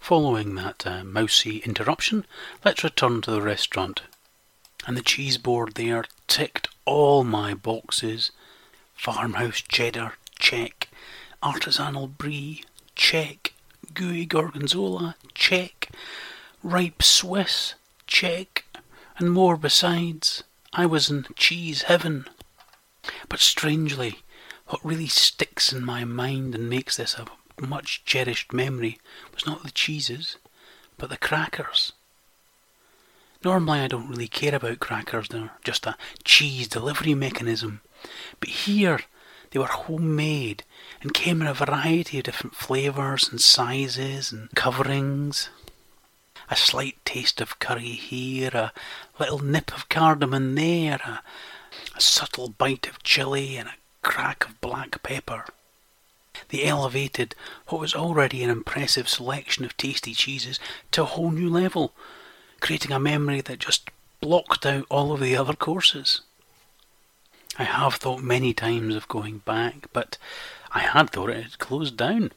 Following 0.01 0.55
that 0.57 0.87
uh, 0.87 1.05
mousy 1.05 1.59
interruption, 1.59 2.27
let's 2.65 2.85
return 2.85 3.21
to 3.23 3.31
the 3.31 3.43
restaurant. 3.43 4.03
And 4.87 4.97
the 4.97 5.03
cheese 5.03 5.39
board 5.39 5.75
there 5.75 6.05
ticked 6.27 6.69
all 6.85 7.25
my 7.25 7.55
boxes. 7.55 8.31
Farmhouse 8.95 9.63
cheddar, 9.63 10.15
check 10.39 10.84
artisanal 11.45 12.17
brie, 12.17 12.65
check. 12.97 13.53
Gooey 13.93 14.27
gorgonzola, 14.27 15.17
check. 15.35 15.91
Ripe 16.63 17.03
Swiss, 17.03 17.75
check. 18.07 18.65
And 19.19 19.31
more 19.31 19.57
besides. 19.57 20.43
I 20.73 20.87
was 20.87 21.11
in 21.11 21.27
cheese 21.37 21.83
heaven. 21.83 22.27
But 23.29 23.39
strangely, 23.41 24.23
what 24.67 24.85
really 24.85 25.07
sticks 25.07 25.73
in 25.73 25.85
my 25.85 26.05
mind 26.05 26.55
and 26.55 26.69
makes 26.69 26.97
this 26.97 27.17
a 27.17 27.27
much 27.61 28.05
cherished 28.05 28.53
memory 28.53 28.99
was 29.33 29.47
not 29.47 29.63
the 29.63 29.71
cheeses, 29.71 30.39
but 30.99 31.11
the 31.11 31.17
crackers. 31.17 31.93
Normally, 33.45 33.81
I 33.81 33.89
don't 33.89 34.09
really 34.09 34.27
care 34.27 34.55
about 34.55 34.81
crackers, 34.81 35.29
they're 35.29 35.51
just 35.63 35.87
a 35.87 35.97
cheese 36.25 36.67
delivery 36.67 37.15
mechanism. 37.15 37.83
But 38.41 38.49
here, 38.49 39.01
they 39.55 39.61
were 39.61 39.67
homemade 39.67 40.65
and 41.01 41.15
came 41.15 41.41
in 41.41 41.47
a 41.47 41.55
variety 41.55 42.19
of 42.19 42.25
different 42.25 42.57
flavours 42.57 43.29
and 43.29 43.41
sizes 43.41 44.33
and 44.33 44.51
coverings. 44.57 45.49
A 46.51 46.57
slight 46.57 46.97
taste 47.05 47.41
of 47.41 47.61
curry 47.61 47.93
here, 47.93 48.51
a 48.53 48.73
little 49.21 49.39
nip 49.39 49.73
of 49.73 49.89
cardamom 49.89 50.57
there, 50.57 50.99
a, 51.05 51.23
a 51.95 52.01
subtle 52.01 52.49
bite 52.49 52.89
of 52.89 53.05
chilli, 53.05 53.55
and 53.55 53.69
a 53.69 53.77
crack 54.03 54.45
of 54.45 54.61
black 54.61 55.01
pepper. 55.05 55.45
They 56.49 56.65
elevated 56.65 57.37
what 57.69 57.81
was 57.81 57.95
already 57.95 58.43
an 58.43 58.51
impressive 58.51 59.09
selection 59.09 59.65
of 59.65 59.77
tasty 59.77 60.15
cheeses 60.15 60.59
to 60.91 61.03
a 61.03 61.07
whole 61.07 61.31
new 61.31 61.49
level, 61.49 61.93
creating 62.59 62.91
a 62.91 62.99
memory 62.99 63.41
that 63.43 63.61
just 63.61 63.89
blocked 64.21 64.67
out 64.67 64.85
all 64.91 65.13
of 65.13 65.21
the 65.21 65.37
other 65.37 65.55
courses. 65.55 66.23
I 67.57 67.65
have 67.65 67.95
thought 67.95 68.23
many 68.23 68.53
times 68.53 68.97
of 68.97 69.09
going 69.09 69.39
back, 69.39 69.89
but 69.93 70.19
I 70.73 70.81
had 70.81 71.11
thought 71.11 71.31
it 71.31 71.43
had 71.43 71.59
closed 71.59 71.97
down. 71.97 72.33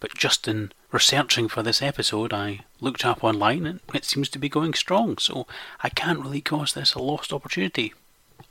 But 0.00 0.14
just 0.14 0.48
in 0.48 0.72
researching 0.90 1.48
for 1.48 1.62
this 1.62 1.82
episode, 1.82 2.32
I 2.32 2.60
looked 2.80 3.04
up 3.04 3.22
online 3.22 3.66
and 3.66 3.80
it 3.92 4.04
seems 4.04 4.28
to 4.30 4.38
be 4.38 4.48
going 4.48 4.74
strong, 4.74 5.18
so 5.18 5.46
I 5.82 5.88
can't 5.88 6.20
really 6.20 6.40
call 6.40 6.64
this 6.64 6.94
a 6.94 6.98
lost 6.98 7.32
opportunity, 7.32 7.92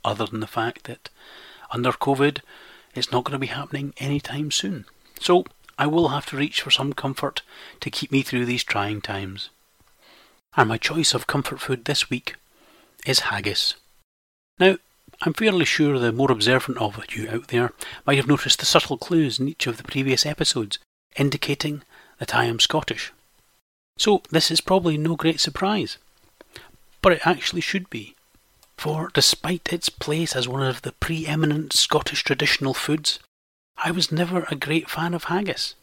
other 0.04 0.26
than 0.26 0.40
the 0.40 0.46
fact 0.46 0.84
that 0.84 1.10
under 1.70 1.92
COVID, 1.92 2.40
it's 2.94 3.10
not 3.10 3.24
going 3.24 3.32
to 3.32 3.38
be 3.38 3.48
happening 3.48 3.92
anytime 3.98 4.50
soon. 4.50 4.84
So 5.20 5.44
I 5.78 5.86
will 5.86 6.08
have 6.08 6.26
to 6.26 6.36
reach 6.36 6.60
for 6.60 6.70
some 6.70 6.92
comfort 6.92 7.42
to 7.80 7.90
keep 7.90 8.12
me 8.12 8.22
through 8.22 8.46
these 8.46 8.64
trying 8.64 9.00
times. 9.00 9.50
And 10.56 10.68
my 10.68 10.78
choice 10.78 11.14
of 11.14 11.26
comfort 11.26 11.60
food 11.60 11.84
this 11.84 12.08
week 12.08 12.36
is 13.04 13.20
haggis. 13.20 13.74
Now, 14.60 14.76
I'm 15.22 15.32
fairly 15.32 15.64
sure 15.64 15.98
the 15.98 16.12
more 16.12 16.30
observant 16.30 16.78
of 16.78 17.02
you 17.14 17.28
out 17.30 17.48
there 17.48 17.72
might 18.06 18.16
have 18.16 18.26
noticed 18.26 18.58
the 18.58 18.66
subtle 18.66 18.98
clues 18.98 19.38
in 19.38 19.48
each 19.48 19.66
of 19.66 19.76
the 19.76 19.84
previous 19.84 20.26
episodes 20.26 20.78
indicating 21.16 21.82
that 22.18 22.34
I 22.34 22.44
am 22.44 22.60
Scottish. 22.60 23.12
So 23.96 24.22
this 24.30 24.50
is 24.50 24.60
probably 24.60 24.98
no 24.98 25.16
great 25.16 25.40
surprise. 25.40 25.98
But 27.00 27.12
it 27.12 27.26
actually 27.26 27.60
should 27.60 27.88
be. 27.90 28.14
For 28.76 29.10
despite 29.14 29.72
its 29.72 29.88
place 29.88 30.34
as 30.34 30.48
one 30.48 30.62
of 30.62 30.82
the 30.82 30.92
preeminent 30.92 31.72
Scottish 31.72 32.24
traditional 32.24 32.74
foods, 32.74 33.20
I 33.76 33.92
was 33.92 34.12
never 34.12 34.46
a 34.50 34.56
great 34.56 34.90
fan 34.90 35.14
of 35.14 35.24
haggis. 35.24 35.74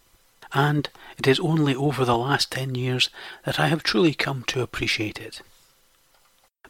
And 0.54 0.90
it 1.18 1.28
is 1.28 1.40
only 1.40 1.74
over 1.74 2.04
the 2.04 2.18
last 2.18 2.52
ten 2.52 2.76
years 2.76 3.10
that 3.46 3.60
I 3.60 3.68
have 3.68 3.84
truly 3.84 4.14
come 4.14 4.44
to 4.48 4.62
appreciate 4.62 5.20
it. 5.20 5.42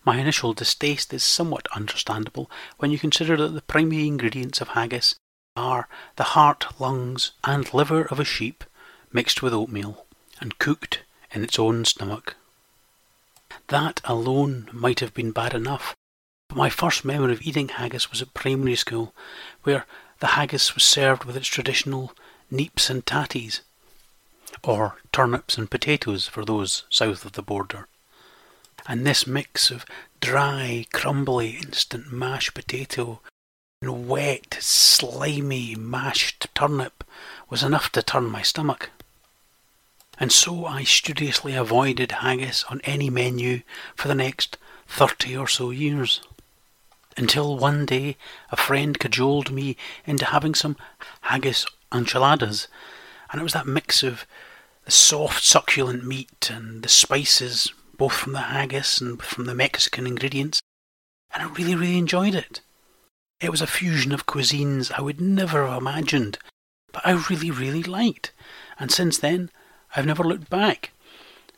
My 0.04 0.18
initial 0.18 0.54
distaste 0.54 1.14
is 1.14 1.24
somewhat 1.24 1.68
understandable 1.76 2.50
when 2.78 2.90
you 2.90 2.98
consider 2.98 3.38
that 3.38 3.50
the 3.50 3.62
primary 3.62 4.08
ingredients 4.08 4.60
of 4.60 4.70
haggis 4.70 5.14
are 5.56 5.88
the 6.16 6.34
heart, 6.34 6.66
lungs, 6.80 7.32
and 7.44 7.72
liver 7.72 8.06
of 8.06 8.20
a 8.20 8.26
sheep 8.26 8.64
mixed 9.14 9.44
with 9.44 9.54
oatmeal 9.54 10.08
and 10.40 10.58
cooked 10.58 11.04
in 11.32 11.44
its 11.44 11.60
own 11.60 11.86
stomach. 11.86 12.36
That 13.68 14.02
alone 14.06 14.70
might 14.74 15.02
have 15.02 15.14
been 15.14 15.32
bad 15.32 15.54
enough, 15.54 15.96
but 16.50 16.58
my 16.58 16.70
first 16.70 17.06
memory 17.06 17.34
of 17.34 17.44
eating 17.44 17.70
haggis 17.70 18.10
was 18.10 18.24
at 18.24 18.34
primary 18.34 18.76
school, 18.76 19.14
where 19.64 19.86
the 20.20 20.28
haggis 20.28 20.74
was 20.74 20.84
served 20.84 21.26
with 21.26 21.38
its 21.38 21.48
traditional 21.48 22.14
neeps 22.52 22.90
and 22.90 23.06
tatties, 23.06 23.62
or 24.64 24.98
turnips 25.12 25.60
and 25.60 25.70
potatoes 25.70 26.28
for 26.28 26.44
those 26.44 26.86
south 26.90 27.24
of 27.24 27.34
the 27.34 27.44
border 27.44 27.88
and 28.88 29.06
this 29.06 29.28
mix 29.28 29.72
of 29.72 29.86
dry, 30.20 30.86
crumbly, 30.92 31.58
instant 31.58 32.12
mashed 32.12 32.54
potato 32.54 33.20
and 33.82 34.08
wet, 34.08 34.58
slimy, 34.60 35.76
mashed 35.76 36.48
turnip 36.54 37.04
was 37.50 37.64
enough 37.64 37.92
to 37.92 38.04
turn 38.04 38.26
my 38.26 38.42
stomach. 38.42 38.92
And 40.20 40.32
so 40.32 40.66
I 40.66 40.84
studiously 40.84 41.56
avoided 41.56 42.12
haggis 42.12 42.64
on 42.70 42.82
any 42.84 43.10
menu 43.10 43.62
for 43.96 44.08
the 44.08 44.16
next 44.16 44.58
thirty 44.88 45.36
or 45.36 45.48
so 45.48 45.72
years. 45.72 46.22
Until 47.18 47.58
one 47.58 47.86
day 47.86 48.18
a 48.52 48.56
friend 48.56 49.00
cajoled 49.00 49.52
me 49.52 49.76
into 50.06 50.26
having 50.26 50.54
some 50.54 50.78
haggis 51.22 51.66
enchiladas, 51.92 52.68
and 53.32 53.42
it 53.42 53.44
was 53.44 53.54
that 53.54 53.66
mix 53.66 54.04
of 54.04 54.26
the 54.86 54.92
soft, 54.92 55.44
succulent 55.44 56.06
meat 56.06 56.50
and 56.54 56.84
the 56.84 56.90
spices 56.90 57.74
both 58.02 58.14
from 58.14 58.34
the 58.34 58.40
haggis 58.40 59.00
and 59.00 59.22
from 59.22 59.46
the 59.46 59.54
Mexican 59.54 60.08
ingredients, 60.08 60.60
and 61.36 61.44
I 61.44 61.54
really, 61.54 61.76
really 61.76 62.00
enjoyed 62.00 62.34
it. 62.34 62.60
It 63.40 63.52
was 63.52 63.62
a 63.62 63.68
fusion 63.68 64.12
of 64.12 64.26
cuisines 64.26 64.92
I 64.92 65.02
would 65.02 65.22
never 65.22 65.68
have 65.68 65.80
imagined, 65.80 66.40
but 66.92 67.06
I 67.06 67.12
really, 67.30 67.52
really 67.52 67.84
liked, 67.84 68.32
and 68.80 68.92
since 68.92 69.20
then 69.20 69.52
I've 69.96 70.08
never 70.08 70.24
looked 70.24 70.50
back. 70.50 70.90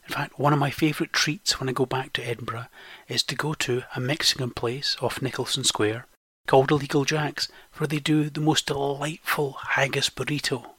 In 0.05 0.13
fact, 0.13 0.37
one 0.37 0.51
of 0.51 0.59
my 0.59 0.69
favourite 0.69 1.13
treats 1.13 1.61
when 1.61 1.69
I 1.69 1.71
go 1.71 1.85
back 1.85 2.11
to 2.11 2.27
Edinburgh 2.27 2.67
is 3.07 3.23
to 3.23 3.35
go 3.35 3.53
to 3.53 3.83
a 3.95 4.01
Mexican 4.01 4.51
place 4.51 4.97
off 5.01 5.21
Nicolson 5.21 5.65
Square 5.65 6.07
called 6.45 6.71
Illegal 6.71 7.05
Jack's, 7.05 7.47
where 7.77 7.87
they 7.87 7.99
do 7.99 8.29
the 8.29 8.41
most 8.41 8.65
delightful 8.65 9.53
haggis 9.77 10.09
burrito. 10.09 10.71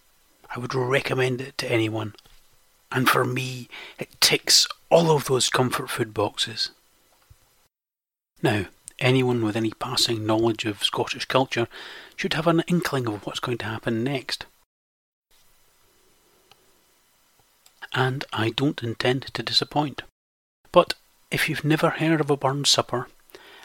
I 0.54 0.58
would 0.58 0.74
recommend 0.74 1.40
it 1.40 1.56
to 1.56 1.72
anyone. 1.72 2.16
And 2.90 3.08
for 3.08 3.24
me, 3.24 3.68
it 3.98 4.08
ticks 4.20 4.66
all 4.90 5.10
of 5.10 5.24
those 5.24 5.48
comfort 5.48 5.90
food 5.90 6.14
boxes. 6.14 6.70
Now, 8.42 8.66
anyone 8.98 9.44
with 9.44 9.56
any 9.56 9.72
passing 9.72 10.24
knowledge 10.24 10.64
of 10.64 10.84
Scottish 10.84 11.24
culture 11.24 11.66
should 12.16 12.34
have 12.34 12.46
an 12.46 12.62
inkling 12.68 13.08
of 13.08 13.26
what's 13.26 13.40
going 13.40 13.58
to 13.58 13.64
happen 13.64 14.04
next. 14.04 14.46
And 17.92 18.24
I 18.32 18.50
don't 18.50 18.82
intend 18.82 19.22
to 19.34 19.42
disappoint. 19.42 20.02
But 20.72 20.94
if 21.30 21.48
you've 21.48 21.64
never 21.64 21.90
heard 21.90 22.20
of 22.20 22.30
a 22.30 22.36
Burns 22.36 22.68
supper, 22.68 23.08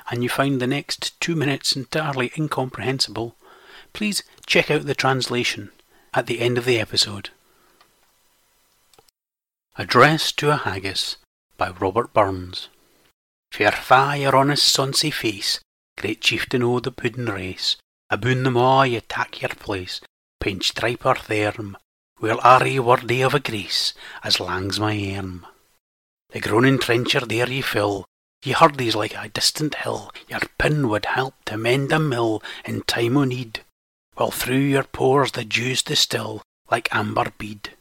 and 0.09 0.23
you 0.23 0.29
find 0.29 0.59
the 0.59 0.67
next 0.67 1.19
two 1.19 1.35
minutes 1.35 1.75
entirely 1.75 2.31
incomprehensible, 2.37 3.35
please 3.93 4.23
check 4.45 4.71
out 4.71 4.85
the 4.85 4.95
translation 4.95 5.71
at 6.13 6.25
the 6.25 6.41
end 6.41 6.57
of 6.57 6.65
the 6.65 6.79
episode. 6.79 7.29
Address 9.79 10.33
to 10.33 10.51
a 10.51 10.57
Haggis 10.57 11.15
by 11.55 11.69
Robert 11.69 12.11
Burns. 12.11 12.67
Fair 13.53 13.71
fa 13.71 14.13
your 14.17 14.35
honest 14.35 14.75
sonsy 14.75 15.09
face, 15.09 15.61
great 15.97 16.19
chieftain 16.19 16.61
o' 16.63 16.81
the 16.81 16.91
puddin' 16.91 17.27
race, 17.27 17.77
aboon 18.09 18.43
them 18.43 18.57
a' 18.57 18.85
ye 18.85 18.99
tak 18.99 19.41
your 19.41 19.55
place, 19.55 20.01
pinch 20.41 20.71
stripe 20.71 21.05
or 21.05 21.15
therm, 21.15 21.77
well 22.19 22.41
are 22.43 22.67
ye 22.67 22.77
worthy 22.77 23.21
of 23.21 23.33
a 23.33 23.39
grace, 23.39 23.93
as 24.21 24.41
lang's 24.41 24.81
my 24.81 25.15
arm. 25.15 25.47
The 26.31 26.41
groaning 26.41 26.79
trencher 26.79 27.21
there 27.21 27.49
ye 27.49 27.61
fill, 27.61 28.03
ye 28.43 28.51
heard 28.51 28.77
these 28.77 28.95
like 28.95 29.15
a 29.15 29.29
distant 29.29 29.75
hill, 29.75 30.11
your 30.27 30.41
pin 30.57 30.89
would 30.89 31.05
help 31.05 31.35
to 31.45 31.55
mend 31.55 31.93
a 31.93 31.99
mill 31.99 32.43
in 32.65 32.81
time 32.81 33.15
o' 33.15 33.23
need, 33.23 33.61
while 34.15 34.31
through 34.31 34.57
your 34.57 34.83
pores 34.83 35.31
the 35.31 35.45
dews 35.45 35.81
distil 35.83 36.41
like 36.69 36.93
amber 36.93 37.31
bead. 37.37 37.77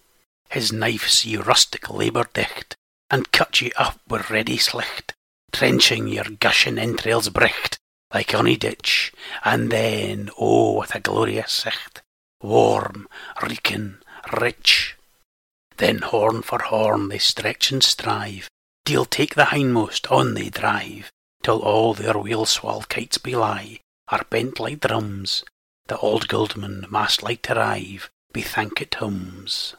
His 0.50 0.72
knife's 0.72 1.26
ye 1.26 1.36
rustic 1.36 1.90
labour 1.90 2.24
dicht, 2.32 2.74
and 3.10 3.32
cut 3.32 3.60
ye 3.60 3.70
up 3.72 4.00
wi' 4.08 4.24
ready 4.30 4.56
slicht, 4.56 5.12
trenching 5.52 6.08
your 6.08 6.24
gushing 6.24 6.78
entrails 6.78 7.28
bricht, 7.28 7.76
like 8.14 8.34
ony 8.34 8.56
ditch, 8.56 9.12
and 9.44 9.70
then, 9.70 10.30
oh, 10.38 10.78
with 10.78 10.94
a 10.94 11.00
glorious 11.00 11.52
sicht, 11.52 12.02
warm, 12.40 13.08
reeking, 13.42 13.98
rich. 14.40 14.96
Then 15.76 15.98
horn 15.98 16.42
for 16.42 16.60
horn 16.60 17.08
they 17.08 17.18
stretch 17.18 17.70
and 17.70 17.82
strive, 17.82 18.48
deal 18.84 19.04
take 19.04 19.34
the 19.34 19.46
hindmost, 19.46 20.10
on 20.10 20.32
they 20.32 20.48
drive, 20.48 21.12
till 21.42 21.60
all 21.60 21.92
their 21.92 22.16
wheel 22.18 22.46
swall 22.46 22.82
kites 22.82 23.18
belie, 23.18 23.80
are 24.08 24.24
bent 24.30 24.58
like 24.58 24.80
drums, 24.80 25.44
the 25.88 25.98
old 25.98 26.26
guildman 26.26 26.86
mast 26.90 27.22
like 27.22 27.50
arrive, 27.50 28.08
be 28.32 28.42
thankit 28.42 28.94
hums. 28.94 29.74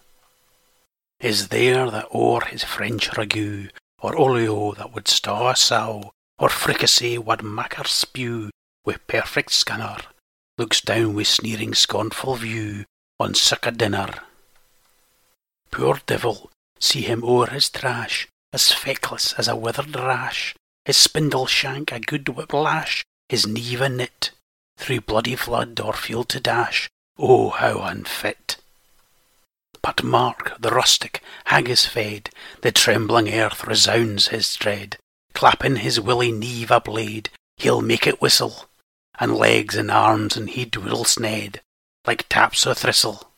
Is 1.19 1.49
there 1.49 1.91
that 1.91 2.07
o'er 2.13 2.45
his 2.45 2.63
French 2.63 3.09
ragout, 3.11 3.71
or 4.01 4.15
olio 4.15 4.71
that 4.75 4.93
would 4.93 5.09
staw 5.09 5.49
a 5.49 5.55
sow, 5.55 6.11
or 6.37 6.47
fricassee 6.47 7.17
wad 7.17 7.43
macker 7.43 7.83
spew, 7.83 8.49
wi' 8.85 8.95
perfect 9.05 9.51
scanner, 9.51 9.97
looks 10.57 10.79
down 10.79 11.15
wi' 11.15 11.23
sneering 11.23 11.73
scornful 11.73 12.35
view 12.35 12.85
on 13.19 13.33
sic 13.33 13.65
a 13.65 13.71
dinner? 13.71 14.13
Poor 15.71 15.99
devil, 16.05 16.49
see 16.79 17.01
him 17.01 17.21
o'er 17.25 17.47
his 17.47 17.69
trash, 17.69 18.29
as 18.53 18.71
feckless 18.71 19.33
as 19.33 19.49
a 19.49 19.57
withered 19.57 19.93
rash, 19.93 20.55
his 20.85 20.95
spindle 20.95 21.47
shank 21.47 21.91
a 21.91 21.99
good 21.99 22.29
whip 22.29 22.53
lash, 22.53 23.03
his 23.27 23.45
nieve 23.45 23.81
a 23.81 23.89
knit, 23.89 24.31
through 24.77 25.01
bloody 25.01 25.35
flood 25.35 25.81
or 25.81 25.91
field 25.91 26.29
to 26.29 26.39
dash, 26.39 26.89
oh 27.17 27.49
how 27.49 27.79
unfit! 27.81 28.55
But 29.81 30.03
mark 30.03 30.59
the 30.59 30.71
rustic, 30.71 31.21
haggis 31.45 31.85
fade, 31.85 32.29
the 32.61 32.71
trembling 32.71 33.33
earth 33.33 33.65
resounds 33.65 34.27
his 34.27 34.55
tread. 34.55 34.97
Clapping 35.33 35.77
his 35.77 35.99
willy 35.99 36.31
nieve 36.31 36.71
a 36.71 36.81
blade, 36.81 37.29
he'll 37.57 37.81
make 37.81 38.05
it 38.05 38.21
whistle, 38.21 38.67
and 39.19 39.35
legs 39.35 39.75
and 39.75 39.89
arms 39.89 40.35
and 40.35 40.49
head 40.49 40.75
will 40.75 41.05
sned, 41.05 41.59
like 42.05 42.27
taps 42.29 42.67
o' 42.67 42.73
thistle. 42.73 43.31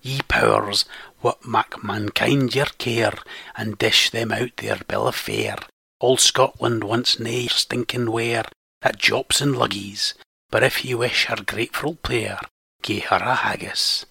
Ye 0.00 0.20
powers, 0.28 0.84
what 1.20 1.44
mak 1.44 1.82
mankind 1.82 2.54
your 2.54 2.66
care, 2.78 3.14
and 3.56 3.78
dish 3.78 4.10
them 4.10 4.32
out 4.32 4.56
their 4.56 4.76
bill 4.76 5.08
of 5.08 5.16
fare. 5.16 5.58
All 6.00 6.16
Scotland 6.16 6.84
wants 6.84 7.18
nae 7.18 7.46
stinking 7.46 8.10
ware 8.10 8.44
that 8.80 8.98
jops 8.98 9.40
and 9.40 9.56
luggies, 9.56 10.14
but 10.50 10.62
if 10.62 10.84
ye 10.84 10.94
wish 10.94 11.26
her 11.26 11.36
grateful 11.36 11.94
prayer, 11.96 12.40
gie 12.82 13.00
her 13.00 13.16
a 13.16 13.34
haggis. 13.36 14.04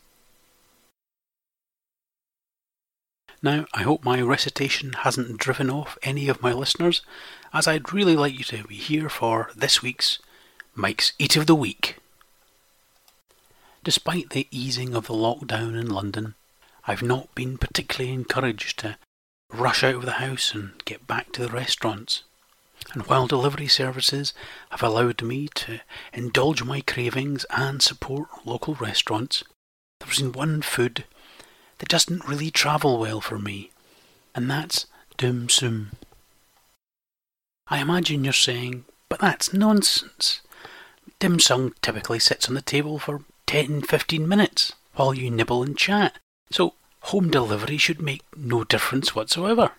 Now, 3.44 3.66
I 3.74 3.82
hope 3.82 4.04
my 4.04 4.22
recitation 4.22 4.94
hasn't 4.94 5.38
driven 5.38 5.70
off 5.72 5.98
any 6.04 6.30
of 6.30 6.44
my 6.44 6.54
listeners, 6.54 7.02
as 7.52 7.68
I'd 7.68 7.92
really 7.92 8.16
like 8.16 8.38
you 8.38 8.44
to 8.46 8.68
be 8.68 8.76
here 8.76 9.10
for 9.10 9.50
this 9.56 9.82
week's 9.82 10.20
Mike's 10.76 11.14
Eat 11.18 11.36
of 11.36 11.48
the 11.48 11.56
Week. 11.56 11.98
Despite 13.84 14.30
the 14.30 14.48
easing 14.52 14.94
of 14.94 15.08
the 15.08 15.16
lockdown 15.16 15.80
in 15.80 15.90
London, 15.90 16.36
I've 16.86 17.02
not 17.02 17.34
been 17.34 17.58
particularly 17.58 18.14
encouraged 18.14 18.78
to 18.80 18.98
rush 19.52 19.84
out 19.84 19.96
of 19.96 20.06
the 20.06 20.14
house 20.14 20.54
and 20.54 20.74
get 20.86 21.08
back 21.08 21.32
to 21.32 21.42
the 21.42 21.52
restaurants. 21.52 22.22
And 22.94 23.08
while 23.08 23.26
delivery 23.26 23.68
services 23.68 24.36
have 24.70 24.84
allowed 24.84 25.24
me 25.24 25.48
to 25.56 25.82
indulge 26.14 26.64
my 26.64 26.82
cravings 26.82 27.48
and 27.50 27.82
support 27.82 28.28
local 28.46 28.76
restaurants, 28.76 29.44
there's 30.00 30.20
been 30.20 30.32
one 30.32 30.62
food 30.62 31.06
that 31.82 31.90
doesn't 31.90 32.28
really 32.28 32.52
travel 32.52 33.00
well 33.00 33.20
for 33.22 33.40
me, 33.40 33.72
and 34.36 34.48
that's 34.52 34.86
dim 35.18 35.50
sum. 35.50 35.90
I 37.68 37.80
imagine 37.80 38.24
you're 38.24 38.34
saying, 38.34 38.86
but 39.10 39.20
that's 39.20 39.52
nonsense. 39.52 40.42
Dim 41.18 41.40
sum 41.40 41.74
typically 41.82 42.20
sits 42.20 42.48
on 42.48 42.54
the 42.54 42.62
table 42.62 43.00
for 43.00 43.22
10 43.48 43.82
15 43.82 44.28
minutes 44.28 44.74
while 44.94 45.16
you 45.16 45.32
nibble 45.32 45.64
and 45.64 45.76
chat, 45.76 46.20
so 46.52 46.76
home 47.06 47.32
delivery 47.32 47.78
should 47.78 48.00
make 48.00 48.22
no 48.38 48.64
difference 48.64 49.16
whatsoever. 49.16 49.72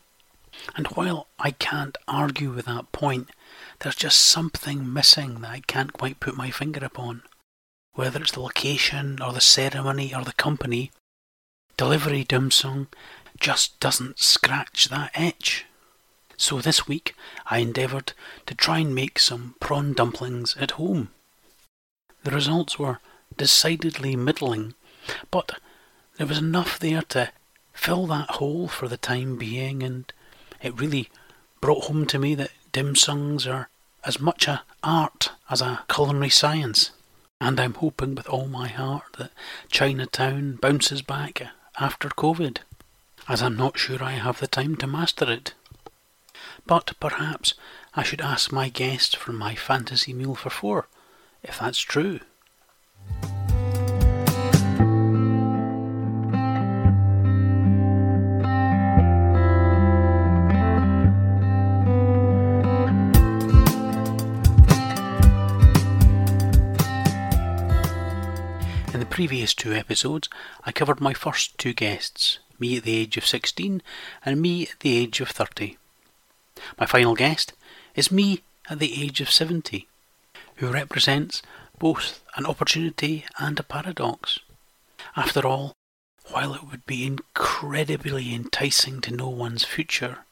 And 0.74 0.88
while 0.88 1.28
I 1.38 1.52
can't 1.52 1.96
argue 2.08 2.50
with 2.50 2.64
that 2.66 2.90
point, 2.90 3.30
there's 3.78 3.94
just 3.94 4.20
something 4.20 4.92
missing 4.92 5.42
that 5.42 5.50
I 5.52 5.60
can't 5.68 5.92
quite 5.92 6.18
put 6.18 6.36
my 6.36 6.50
finger 6.50 6.84
upon. 6.84 7.22
Whether 7.94 8.22
it's 8.22 8.32
the 8.32 8.40
location 8.40 9.22
or 9.22 9.32
the 9.32 9.40
ceremony 9.40 10.12
or 10.12 10.24
the 10.24 10.32
company, 10.32 10.90
Delivery 11.76 12.24
dim 12.24 12.50
sum 12.50 12.88
just 13.40 13.80
doesn't 13.80 14.18
scratch 14.18 14.88
that 14.88 15.10
itch. 15.18 15.66
So 16.36 16.60
this 16.60 16.86
week 16.86 17.14
I 17.46 17.58
endeavoured 17.58 18.12
to 18.46 18.54
try 18.54 18.78
and 18.78 18.94
make 18.94 19.18
some 19.18 19.54
prawn 19.60 19.92
dumplings 19.92 20.56
at 20.58 20.72
home. 20.72 21.10
The 22.24 22.30
results 22.30 22.78
were 22.78 22.98
decidedly 23.36 24.16
middling, 24.16 24.74
but 25.30 25.58
there 26.16 26.26
was 26.26 26.38
enough 26.38 26.78
there 26.78 27.02
to 27.02 27.32
fill 27.72 28.06
that 28.08 28.30
hole 28.32 28.68
for 28.68 28.86
the 28.86 28.96
time 28.96 29.36
being, 29.36 29.82
and 29.82 30.12
it 30.60 30.78
really 30.78 31.08
brought 31.60 31.84
home 31.84 32.06
to 32.06 32.18
me 32.18 32.34
that 32.34 32.52
dim 32.70 32.94
sums 32.94 33.46
are 33.46 33.68
as 34.04 34.20
much 34.20 34.46
a 34.46 34.62
art 34.82 35.30
as 35.48 35.60
a 35.60 35.84
culinary 35.88 36.30
science. 36.30 36.90
And 37.40 37.58
I'm 37.58 37.74
hoping 37.74 38.14
with 38.14 38.28
all 38.28 38.46
my 38.46 38.68
heart 38.68 39.16
that 39.18 39.32
Chinatown 39.68 40.56
bounces 40.60 41.02
back 41.02 41.42
after 41.78 42.08
COVID, 42.08 42.58
as 43.28 43.42
I'm 43.42 43.56
not 43.56 43.78
sure 43.78 44.02
I 44.02 44.12
have 44.12 44.40
the 44.40 44.46
time 44.46 44.76
to 44.76 44.86
master 44.86 45.30
it. 45.30 45.54
But 46.66 46.92
perhaps 47.00 47.54
I 47.94 48.02
should 48.02 48.20
ask 48.20 48.52
my 48.52 48.68
guest 48.68 49.16
for 49.16 49.32
my 49.32 49.54
fantasy 49.54 50.12
meal 50.12 50.34
for 50.34 50.50
four, 50.50 50.88
if 51.42 51.58
that's 51.58 51.80
true. 51.80 52.20
Previous 69.22 69.54
two 69.54 69.72
episodes, 69.72 70.28
I 70.66 70.72
covered 70.72 71.00
my 71.00 71.14
first 71.14 71.56
two 71.56 71.72
guests, 71.72 72.40
me 72.58 72.78
at 72.78 72.82
the 72.82 72.96
age 72.96 73.16
of 73.16 73.24
16 73.24 73.80
and 74.24 74.42
me 74.42 74.66
at 74.66 74.80
the 74.80 74.98
age 74.98 75.20
of 75.20 75.28
30. 75.28 75.78
My 76.76 76.86
final 76.86 77.14
guest 77.14 77.52
is 77.94 78.10
me 78.10 78.42
at 78.68 78.80
the 78.80 79.00
age 79.00 79.20
of 79.20 79.30
70, 79.30 79.86
who 80.56 80.72
represents 80.72 81.40
both 81.78 82.24
an 82.34 82.46
opportunity 82.46 83.24
and 83.38 83.60
a 83.60 83.62
paradox. 83.62 84.40
After 85.16 85.46
all, 85.46 85.72
while 86.32 86.52
it 86.54 86.68
would 86.68 86.84
be 86.84 87.06
incredibly 87.06 88.34
enticing 88.34 89.00
to 89.02 89.14
know 89.14 89.28
one's 89.28 89.64
future, 89.64 90.24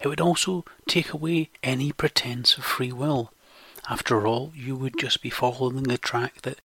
it 0.00 0.08
would 0.08 0.20
also 0.20 0.64
take 0.88 1.12
away 1.12 1.50
any 1.62 1.92
pretense 1.92 2.58
of 2.58 2.64
free 2.64 2.90
will. 2.90 3.32
After 3.88 4.26
all, 4.26 4.50
you 4.56 4.74
would 4.74 4.98
just 4.98 5.22
be 5.22 5.30
following 5.30 5.84
the 5.84 5.98
track 5.98 6.42
that 6.42 6.58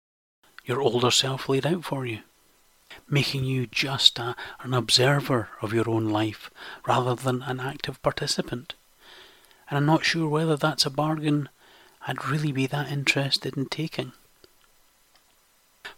your 0.67 0.83
older 0.83 1.11
self 1.11 1.49
laid 1.49 1.65
out 1.65 1.85
for 1.85 2.05
you, 2.05 2.21
making 3.09 3.45
you 3.45 3.67
just 3.67 4.19
a, 4.19 4.37
an 4.61 4.75
observer 4.75 5.49
of 5.63 5.73
your 5.73 5.89
own 5.89 6.09
life 6.09 6.51
rather 6.87 7.15
than 7.15 7.43
an 7.43 7.61
active 7.61 8.03
participant. 8.03 8.75
And 9.71 9.79
I'm 9.79 9.87
not 9.87 10.05
sure 10.05 10.29
whether 10.29 10.57
that's 10.57 10.85
a 10.85 10.91
bargain 10.91 11.49
I'd 12.07 12.27
really 12.27 12.53
be 12.53 12.67
that 12.67 12.91
interested 12.91 13.57
in 13.57 13.67
taking. 13.67 14.13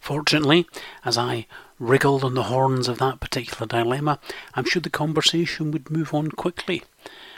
Fortunately, 0.01 0.67
as 1.05 1.19
I 1.19 1.47
wriggled 1.79 2.25
on 2.25 2.35
the 2.35 2.45
horns 2.45 2.89
of 2.89 2.99
that 2.99 3.21
particular 3.21 3.67
dilemma, 3.67 4.19
I'm 4.55 4.65
sure 4.65 4.81
the 4.81 4.91
conversation 4.91 5.71
would 5.71 5.91
move 5.91 6.15
on 6.15 6.31
quickly 6.31 6.83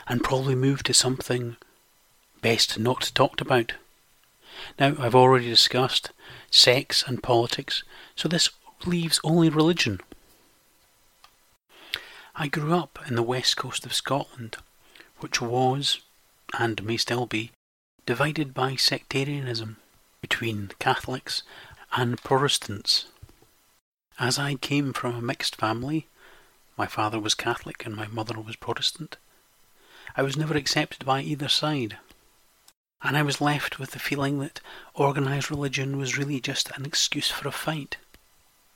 and 0.06 0.22
probably 0.22 0.54
move 0.54 0.82
to 0.84 0.94
something 0.94 1.56
best 2.42 2.78
not 2.78 3.12
talked 3.14 3.40
about. 3.40 3.72
Now, 4.78 4.94
I've 4.98 5.14
already 5.14 5.48
discussed 5.48 6.10
sex 6.50 7.04
and 7.06 7.22
politics, 7.22 7.82
so 8.16 8.28
this 8.28 8.50
leaves 8.84 9.20
only 9.22 9.48
religion. 9.48 10.00
I 12.34 12.48
grew 12.48 12.74
up 12.74 12.98
in 13.06 13.16
the 13.16 13.22
west 13.22 13.56
coast 13.56 13.84
of 13.84 13.94
Scotland, 13.94 14.56
which 15.18 15.40
was, 15.40 16.00
and 16.58 16.82
may 16.82 16.96
still 16.96 17.26
be, 17.26 17.52
divided 18.06 18.54
by 18.54 18.76
sectarianism 18.76 19.76
between 20.20 20.72
Catholics 20.78 21.42
and 21.92 22.22
Protestants. 22.22 23.06
As 24.18 24.38
I 24.38 24.54
came 24.54 24.92
from 24.92 25.14
a 25.14 25.22
mixed 25.22 25.56
family, 25.56 26.06
my 26.76 26.86
father 26.86 27.20
was 27.20 27.34
Catholic 27.34 27.84
and 27.84 27.94
my 27.94 28.06
mother 28.06 28.40
was 28.40 28.56
Protestant, 28.56 29.16
I 30.16 30.22
was 30.22 30.36
never 30.36 30.56
accepted 30.56 31.04
by 31.04 31.20
either 31.22 31.48
side 31.48 31.98
and 33.02 33.16
I 33.16 33.22
was 33.22 33.40
left 33.40 33.78
with 33.78 33.92
the 33.92 33.98
feeling 33.98 34.40
that 34.40 34.60
organised 34.94 35.50
religion 35.50 35.96
was 35.96 36.18
really 36.18 36.40
just 36.40 36.70
an 36.76 36.84
excuse 36.84 37.30
for 37.30 37.48
a 37.48 37.52
fight. 37.52 37.96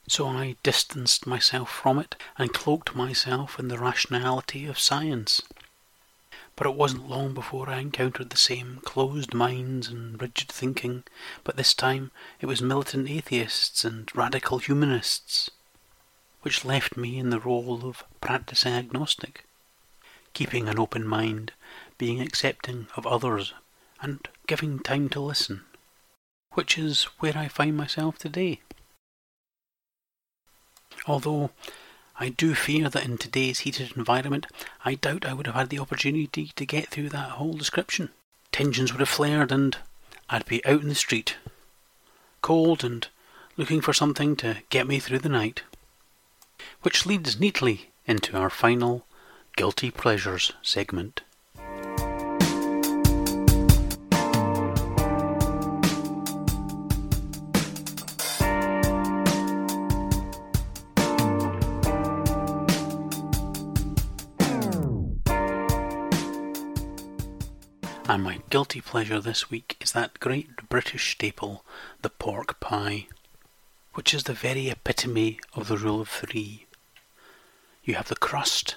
So 0.09 0.27
I 0.29 0.57
distanced 0.63 1.27
myself 1.27 1.71
from 1.71 1.99
it 1.99 2.17
and 2.39 2.53
cloaked 2.53 2.95
myself 2.95 3.59
in 3.59 3.69
the 3.69 3.79
rationality 3.79 4.67
of 4.67 4.79
science. 4.79 5.43
But 6.57 6.67
it 6.67 6.75
wasn't 6.75 7.09
long 7.09 7.35
before 7.35 7.69
I 7.69 7.79
encountered 7.79 8.31
the 8.31 8.37
same 8.37 8.81
closed 8.85 9.35
minds 9.35 9.89
and 9.89 10.21
rigid 10.21 10.49
thinking, 10.49 11.05
but 11.43 11.57
this 11.57 11.75
time 11.75 12.11
it 12.41 12.47
was 12.47 12.63
militant 12.63 13.11
atheists 13.11 13.85
and 13.85 14.09
radical 14.15 14.59
humanists, 14.59 15.51
which 16.43 16.65
left 16.65 16.97
me 16.97 17.19
in 17.19 17.31
the 17.31 17.41
role 17.41 17.87
of 17.87 18.05
practicing 18.21 18.73
agnostic, 18.73 19.45
keeping 20.33 20.69
an 20.69 20.79
open 20.79 21.07
mind, 21.07 21.53
being 21.99 22.21
accepting 22.21 22.87
of 22.97 23.07
others 23.07 23.53
and 24.01 24.29
giving 24.47 24.79
time 24.79 25.09
to 25.11 25.21
listen, 25.21 25.63
which 26.53 26.79
is 26.79 27.05
where 27.19 27.37
I 27.37 27.49
find 27.49 27.77
myself 27.77 28.19
today. 28.19 28.61
Although 31.07 31.51
I 32.19 32.29
do 32.29 32.55
fear 32.55 32.89
that 32.89 33.05
in 33.05 33.19
today's 33.19 33.61
heated 33.61 33.97
environment, 33.97 34.47
I 34.85 34.95
doubt 34.95 35.25
I 35.25 35.33
would 35.33 35.47
have 35.47 35.57
had 35.57 35.71
the 35.71 35.81
opportunity 35.81 36.53
to 36.55 36.67
get 36.67 36.89
through 36.89 37.09
that 37.11 37.33
whole 37.33 37.55
description. 37.55 38.11
Tensions 38.53 38.93
would 38.93 39.01
have 39.01 39.09
flared 39.09 39.51
and 39.51 39.77
I'd 40.31 40.47
be 40.47 40.65
out 40.65 40.83
in 40.83 40.89
the 40.89 40.95
street, 40.95 41.37
cold 42.41 42.85
and 42.85 43.09
looking 43.57 43.81
for 43.81 43.93
something 43.93 44.37
to 44.37 44.59
get 44.71 44.87
me 44.87 44.99
through 44.99 45.19
the 45.21 45.29
night. 45.29 45.63
Which 46.83 47.05
leads 47.05 47.39
neatly 47.39 47.91
into 48.07 48.37
our 48.37 48.51
final 48.51 49.07
Guilty 49.57 49.91
Pleasures 49.91 50.53
segment. 50.63 51.23
Guilty 68.55 68.81
pleasure 68.81 69.19
this 69.19 69.51
week 69.51 69.77
is 69.81 69.90
that 69.90 70.21
great 70.21 70.69
British 70.69 71.11
staple, 71.11 71.64
the 72.03 72.09
pork 72.09 72.61
pie, 72.61 73.09
which 73.95 74.14
is 74.14 74.23
the 74.23 74.33
very 74.33 74.71
epitome 74.71 75.40
of 75.55 75.67
the 75.67 75.77
rule 75.77 76.01
of 76.01 76.09
three. 76.09 76.64
You 77.83 77.95
have 77.95 78.07
the 78.07 78.14
crust, 78.14 78.77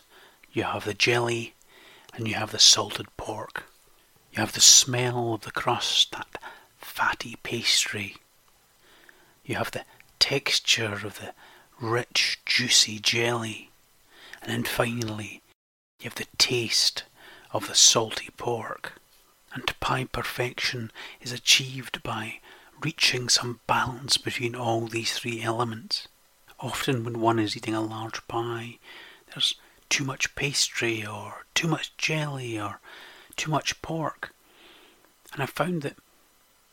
you 0.51 0.63
have 0.63 0.83
the 0.83 0.95
jelly, 0.95 1.53
and 2.15 2.27
you 2.27 2.33
have 2.33 2.49
the 2.49 2.57
salted 2.57 3.05
pork. 3.17 3.65
You 4.31 4.39
have 4.39 4.53
the 4.53 4.61
smell 4.61 5.35
of 5.35 5.41
the 5.41 5.51
crust, 5.51 6.11
that 6.13 6.41
fatty 6.79 7.35
pastry. 7.43 8.15
You 9.45 9.57
have 9.57 9.69
the 9.69 9.85
texture 10.17 10.93
of 11.05 11.19
the 11.19 11.35
rich, 11.79 12.39
juicy 12.47 12.97
jelly. 12.97 13.69
and 14.41 14.51
then 14.51 14.63
finally 14.63 15.43
you 15.99 16.05
have 16.05 16.15
the 16.15 16.25
taste 16.39 17.03
of 17.51 17.67
the 17.67 17.75
salty 17.75 18.29
pork. 18.37 18.93
And 19.53 19.79
pie 19.79 20.05
perfection 20.05 20.91
is 21.21 21.31
achieved 21.31 22.03
by 22.03 22.39
reaching 22.81 23.29
some 23.29 23.59
balance 23.67 24.17
between 24.17 24.55
all 24.55 24.87
these 24.87 25.17
three 25.17 25.41
elements. 25.41 26.07
Often, 26.59 27.03
when 27.03 27.19
one 27.19 27.39
is 27.39 27.55
eating 27.55 27.75
a 27.75 27.81
large 27.81 28.27
pie, 28.27 28.77
there's 29.27 29.55
too 29.89 30.03
much 30.03 30.35
pastry, 30.35 31.05
or 31.05 31.45
too 31.55 31.67
much 31.67 31.95
jelly, 31.97 32.59
or 32.59 32.79
too 33.35 33.49
much 33.49 33.81
pork. 33.81 34.33
And 35.33 35.41
I 35.41 35.45
found 35.45 35.81
that 35.83 35.97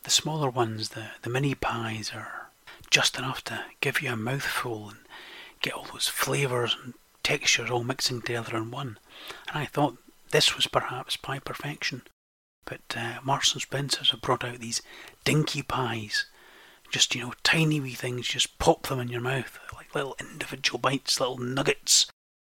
the 0.03 0.09
smaller 0.09 0.49
ones, 0.49 0.89
the, 0.89 1.07
the 1.21 1.29
mini 1.29 1.55
pies, 1.55 2.11
are 2.13 2.49
just 2.89 3.17
enough 3.17 3.43
to 3.45 3.65
give 3.81 4.01
you 4.01 4.11
a 4.11 4.15
mouthful 4.15 4.89
and 4.89 4.99
get 5.61 5.73
all 5.73 5.87
those 5.91 6.07
flavours 6.07 6.75
and 6.83 6.93
textures 7.23 7.71
all 7.71 7.83
mixing 7.83 8.21
together 8.21 8.55
in 8.55 8.71
one. 8.71 8.97
And 9.47 9.57
I 9.57 9.65
thought 9.65 9.97
this 10.31 10.55
was 10.55 10.67
perhaps 10.67 11.17
pie 11.17 11.39
perfection. 11.39 12.03
But 12.65 12.81
uh, 12.97 13.19
Marks 13.23 13.53
and 13.53 13.61
Spencer's 13.61 14.11
have 14.11 14.21
brought 14.21 14.43
out 14.43 14.59
these 14.59 14.81
dinky 15.23 15.61
pies. 15.61 16.25
Just, 16.91 17.15
you 17.15 17.21
know, 17.21 17.33
tiny 17.43 17.79
wee 17.79 17.93
things, 17.93 18.27
just 18.27 18.57
pop 18.59 18.87
them 18.87 18.99
in 18.99 19.09
your 19.09 19.21
mouth, 19.21 19.59
like 19.73 19.93
little 19.93 20.15
individual 20.19 20.79
bites, 20.79 21.19
little 21.19 21.37
nuggets 21.37 22.07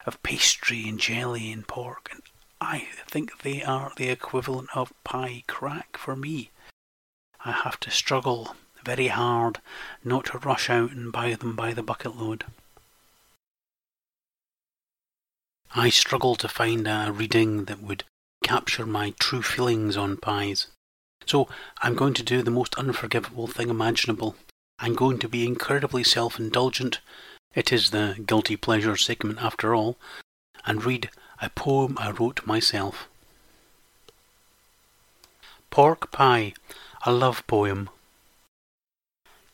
of 0.06 0.22
pastry 0.24 0.88
and 0.88 1.00
jelly 1.00 1.52
and 1.52 1.68
pork. 1.68 2.10
And 2.12 2.22
I 2.62 2.88
think 3.08 3.42
they 3.42 3.64
are 3.64 3.92
the 3.96 4.10
equivalent 4.10 4.70
of 4.76 4.94
pie 5.04 5.44
crack 5.48 5.98
for 5.98 6.16
me. 6.16 6.52
I 7.44 7.52
have 7.52 7.80
to 7.82 7.92
struggle 7.92 8.56
very 8.84 9.08
hard 9.08 9.60
not 10.04 10.26
to 10.26 10.38
rush 10.38 10.70
out 10.70 10.92
and 10.92 11.12
buy 11.12 11.34
them 11.34 11.56
by 11.56 11.74
the 11.74 11.84
bucket 11.84 12.16
load. 12.16 12.46
I 15.76 15.90
struggle 15.90 16.36
to 16.36 16.48
find 16.48 16.88
a 16.88 17.12
reading 17.12 17.66
that 17.66 17.82
would 17.82 18.04
capture 18.46 18.86
my 18.86 19.12
true 19.20 19.42
feelings 19.42 19.98
on 19.98 20.18
pies. 20.18 20.68
So 21.26 21.50
I'm 21.82 21.96
going 21.96 22.14
to 22.14 22.22
do 22.22 22.44
the 22.44 22.52
most 22.52 22.76
unforgivable 22.76 23.48
thing 23.48 23.70
imaginable. 23.70 24.36
I'm 24.78 24.94
going 24.94 25.18
to 25.20 25.28
be 25.28 25.48
incredibly 25.48 26.04
self 26.04 26.40
indulgent. 26.40 27.00
It 27.56 27.72
is 27.74 27.90
the 27.90 28.24
guilty 28.24 28.56
pleasure 28.56 28.98
segment 28.98 29.42
after 29.42 29.74
all, 29.74 29.98
and 30.64 30.86
read 30.86 31.10
a 31.42 31.50
poem 31.50 31.98
I 32.00 32.12
wrote 32.12 32.46
myself. 32.46 33.08
Pork 35.72 36.12
Pie, 36.12 36.54
a 37.04 37.12
love 37.12 37.48
poem. 37.48 37.90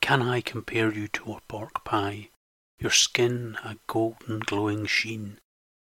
Can 0.01 0.21
I 0.21 0.41
compare 0.41 0.91
you 0.91 1.07
to 1.07 1.33
a 1.33 1.41
pork 1.47 1.85
pie? 1.85 2.27
Your 2.77 2.91
skin 2.91 3.57
a 3.63 3.77
golden 3.87 4.39
glowing 4.39 4.85
sheen. 4.85 5.37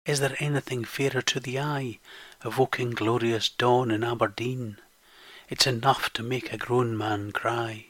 Is 0.05 0.19
there 0.19 0.35
anything 0.39 0.83
fairer 0.83 1.23
to 1.23 1.39
the 1.39 1.59
eye 1.59 1.99
evoking 2.45 2.91
glorious 2.91 3.49
dawn 3.49 3.91
in 3.91 4.03
Aberdeen. 4.03 4.77
It's 5.49 5.67
enough 5.67 6.11
to 6.13 6.23
make 6.23 6.53
a 6.53 6.57
grown 6.57 6.97
man 6.97 7.31
cry. 7.31 7.87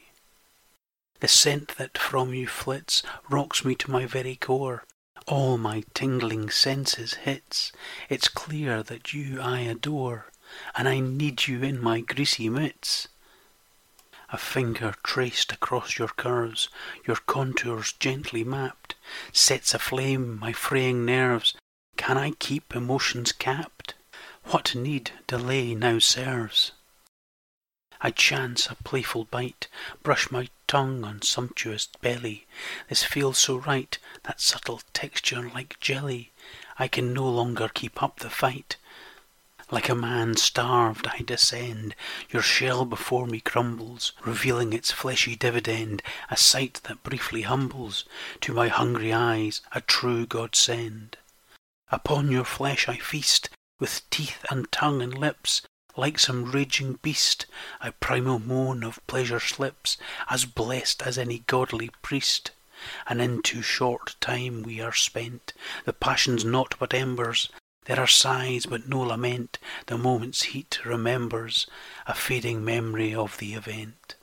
The 1.20 1.28
scent 1.28 1.76
that 1.76 1.98
from 1.98 2.34
you 2.34 2.46
flits 2.46 3.02
rocks 3.28 3.64
me 3.64 3.74
to 3.76 3.90
my 3.90 4.06
very 4.06 4.36
core. 4.36 4.84
All 5.26 5.58
my 5.58 5.84
tingling 5.94 6.50
senses 6.50 7.14
hits. 7.14 7.72
It's 8.08 8.28
clear 8.28 8.82
that 8.82 9.12
you 9.12 9.40
I 9.40 9.60
adore, 9.60 10.32
and 10.74 10.88
I 10.88 11.00
need 11.00 11.46
you 11.46 11.62
in 11.62 11.80
my 11.80 12.00
greasy 12.00 12.48
mitts. 12.48 13.06
A 14.32 14.38
finger 14.38 14.94
traced 15.02 15.52
across 15.52 15.98
your 15.98 16.08
curves, 16.08 16.68
your 17.06 17.16
contours 17.16 17.92
gently 17.92 18.44
mapped, 18.44 18.94
sets 19.32 19.74
aflame 19.74 20.38
my 20.38 20.52
fraying 20.52 21.04
nerves. 21.04 21.54
Can 21.96 22.16
I 22.16 22.30
keep 22.32 22.74
emotions 22.74 23.32
capped? 23.32 23.79
What 24.44 24.74
need 24.74 25.12
delay 25.26 25.74
now 25.74 25.98
serves? 25.98 26.72
I 28.00 28.10
chance 28.10 28.66
a 28.66 28.76
playful 28.76 29.24
bite, 29.26 29.68
brush 30.02 30.30
my 30.30 30.48
tongue 30.66 31.04
on 31.04 31.20
sumptuous 31.20 31.86
belly. 32.00 32.46
This 32.88 33.04
feels 33.04 33.36
so 33.36 33.56
right, 33.56 33.98
that 34.22 34.40
subtle 34.40 34.80
texture 34.94 35.50
like 35.50 35.78
jelly. 35.80 36.32
I 36.78 36.88
can 36.88 37.12
no 37.12 37.28
longer 37.28 37.68
keep 37.68 38.02
up 38.02 38.20
the 38.20 38.30
fight. 38.30 38.76
Like 39.70 39.88
a 39.88 39.94
man 39.94 40.36
starved, 40.36 41.06
I 41.06 41.18
descend. 41.18 41.94
Your 42.30 42.42
shell 42.42 42.84
before 42.84 43.26
me 43.26 43.40
crumbles, 43.40 44.12
revealing 44.24 44.72
its 44.72 44.90
fleshy 44.90 45.36
dividend, 45.36 46.02
a 46.30 46.36
sight 46.36 46.80
that 46.84 47.02
briefly 47.02 47.42
humbles 47.42 48.04
to 48.40 48.54
my 48.54 48.68
hungry 48.68 49.12
eyes 49.12 49.60
a 49.72 49.80
true 49.80 50.26
godsend. 50.26 51.18
Upon 51.92 52.32
your 52.32 52.44
flesh 52.44 52.88
I 52.88 52.96
feast, 52.96 53.50
with 53.80 54.08
teeth 54.10 54.44
and 54.50 54.70
tongue 54.70 55.02
and 55.02 55.18
lips, 55.18 55.62
like 55.96 56.18
some 56.18 56.44
raging 56.52 57.00
beast, 57.02 57.46
a 57.80 57.90
primal 57.90 58.38
moan 58.38 58.84
of 58.84 59.04
pleasure 59.08 59.40
slips, 59.40 59.96
as 60.28 60.44
blessed 60.44 61.02
as 61.02 61.18
any 61.18 61.40
godly 61.48 61.90
priest. 62.02 62.52
And 63.08 63.20
in 63.20 63.42
too 63.42 63.62
short 63.62 64.14
time 64.20 64.62
we 64.62 64.80
are 64.80 64.94
spent, 64.94 65.52
the 65.84 65.92
passion's 65.92 66.44
naught 66.44 66.76
but 66.78 66.94
embers, 66.94 67.48
there 67.86 67.98
are 67.98 68.06
sighs 68.06 68.66
but 68.66 68.88
no 68.88 69.00
lament, 69.00 69.58
the 69.86 69.98
moment's 69.98 70.44
heat 70.44 70.78
remembers, 70.84 71.66
a 72.06 72.14
fading 72.14 72.64
memory 72.64 73.14
of 73.14 73.38
the 73.38 73.54
event. 73.54 74.14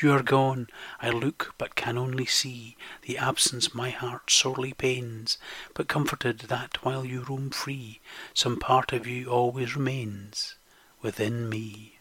You 0.00 0.12
are 0.12 0.22
gone, 0.22 0.68
I 1.00 1.10
look 1.10 1.54
but 1.58 1.74
can 1.74 1.96
only 1.96 2.26
see 2.26 2.76
The 3.02 3.18
absence 3.18 3.74
my 3.74 3.90
heart 3.90 4.30
sorely 4.30 4.72
pains, 4.72 5.38
But 5.74 5.88
comforted 5.88 6.40
that 6.40 6.84
while 6.84 7.04
you 7.04 7.22
roam 7.22 7.50
free 7.50 8.00
Some 8.34 8.58
part 8.58 8.92
of 8.92 9.06
you 9.06 9.28
always 9.30 9.76
remains 9.76 10.56
Within 11.02 11.48
me. 11.48 12.00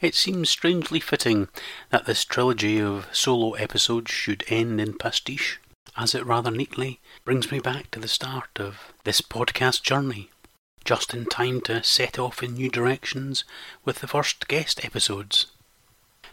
It 0.00 0.14
seems 0.14 0.48
strangely 0.48 1.00
fitting 1.00 1.48
that 1.90 2.06
this 2.06 2.24
trilogy 2.24 2.80
of 2.80 3.08
solo 3.12 3.54
episodes 3.54 4.12
should 4.12 4.44
end 4.46 4.80
in 4.80 4.96
pastiche, 4.96 5.58
as 5.96 6.14
it 6.14 6.24
rather 6.24 6.52
neatly 6.52 7.00
brings 7.24 7.50
me 7.50 7.58
back 7.58 7.90
to 7.90 7.98
the 7.98 8.06
start 8.06 8.60
of 8.60 8.92
this 9.02 9.20
podcast 9.20 9.82
journey 9.82 10.30
just 10.88 11.12
in 11.12 11.26
time 11.26 11.60
to 11.60 11.82
set 11.82 12.18
off 12.18 12.42
in 12.42 12.54
new 12.54 12.70
directions 12.70 13.44
with 13.84 13.98
the 13.98 14.08
first 14.08 14.48
guest 14.48 14.82
episodes. 14.82 15.48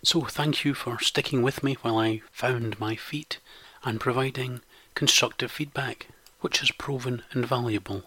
So, 0.01 0.21
thank 0.21 0.63
you 0.63 0.73
for 0.73 0.97
sticking 1.01 1.41
with 1.41 1.61
me 1.61 1.73
while 1.81 1.97
I 1.97 2.21
found 2.31 2.79
my 2.79 2.95
feet 2.95 3.39
and 3.83 3.99
providing 3.99 4.61
constructive 4.93 5.51
feedback, 5.51 6.07
which 6.39 6.59
has 6.59 6.71
proven 6.71 7.23
invaluable. 7.33 8.03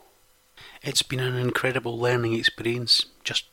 It's 0.82 1.02
been 1.02 1.20
an 1.20 1.36
incredible 1.36 1.98
learning 1.98 2.32
experience 2.32 3.04
just 3.24 3.44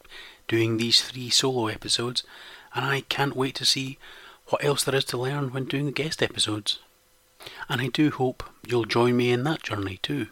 doing 0.47 0.77
these 0.77 1.01
three 1.01 1.29
solo 1.29 1.67
episodes, 1.67 2.23
and 2.73 2.85
I 2.85 3.01
can't 3.01 3.35
wait 3.35 3.55
to 3.55 3.65
see 3.65 3.97
what 4.47 4.63
else 4.63 4.85
there 4.85 4.95
is 4.95 5.03
to 5.05 5.17
learn 5.17 5.51
when 5.51 5.65
doing 5.65 5.87
the 5.87 5.91
guest 5.91 6.23
episodes. 6.23 6.79
And 7.67 7.81
I 7.81 7.87
do 7.87 8.09
hope 8.09 8.41
you'll 8.65 8.85
join 8.85 9.17
me 9.17 9.33
in 9.33 9.43
that 9.43 9.63
journey 9.63 9.99
too. 10.01 10.27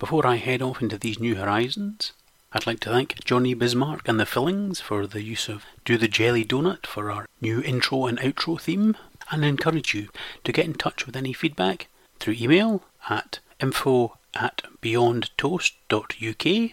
Before 0.00 0.26
I 0.26 0.36
head 0.36 0.62
off 0.62 0.80
into 0.80 0.96
these 0.96 1.20
new 1.20 1.34
horizons, 1.34 2.14
I'd 2.54 2.66
like 2.66 2.80
to 2.80 2.88
thank 2.88 3.22
Johnny 3.22 3.52
Bismarck 3.52 4.08
and 4.08 4.18
the 4.18 4.24
Fillings 4.24 4.80
for 4.80 5.06
the 5.06 5.22
use 5.22 5.46
of 5.46 5.66
Do 5.84 5.98
the 5.98 6.08
Jelly 6.08 6.42
Donut 6.42 6.86
for 6.86 7.10
our 7.10 7.26
new 7.42 7.60
intro 7.60 8.06
and 8.06 8.18
outro 8.18 8.58
theme, 8.58 8.96
and 9.30 9.44
encourage 9.44 9.92
you 9.94 10.08
to 10.44 10.52
get 10.52 10.64
in 10.64 10.72
touch 10.72 11.04
with 11.04 11.16
any 11.16 11.34
feedback 11.34 11.88
through 12.18 12.36
email 12.40 12.82
at 13.10 13.40
info 13.60 14.16
at 14.32 14.62
beyondtoast.uk 14.80 16.70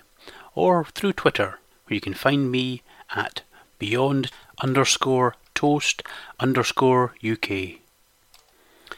or 0.55 0.85
through 0.85 1.13
Twitter, 1.13 1.59
where 1.85 1.95
you 1.95 2.01
can 2.01 2.13
find 2.13 2.49
me 2.49 2.81
at 3.13 3.41
beyond 3.77 4.31
underscore 4.63 5.35
toast 5.53 6.01
underscore 6.39 7.13
UK. 7.21 7.81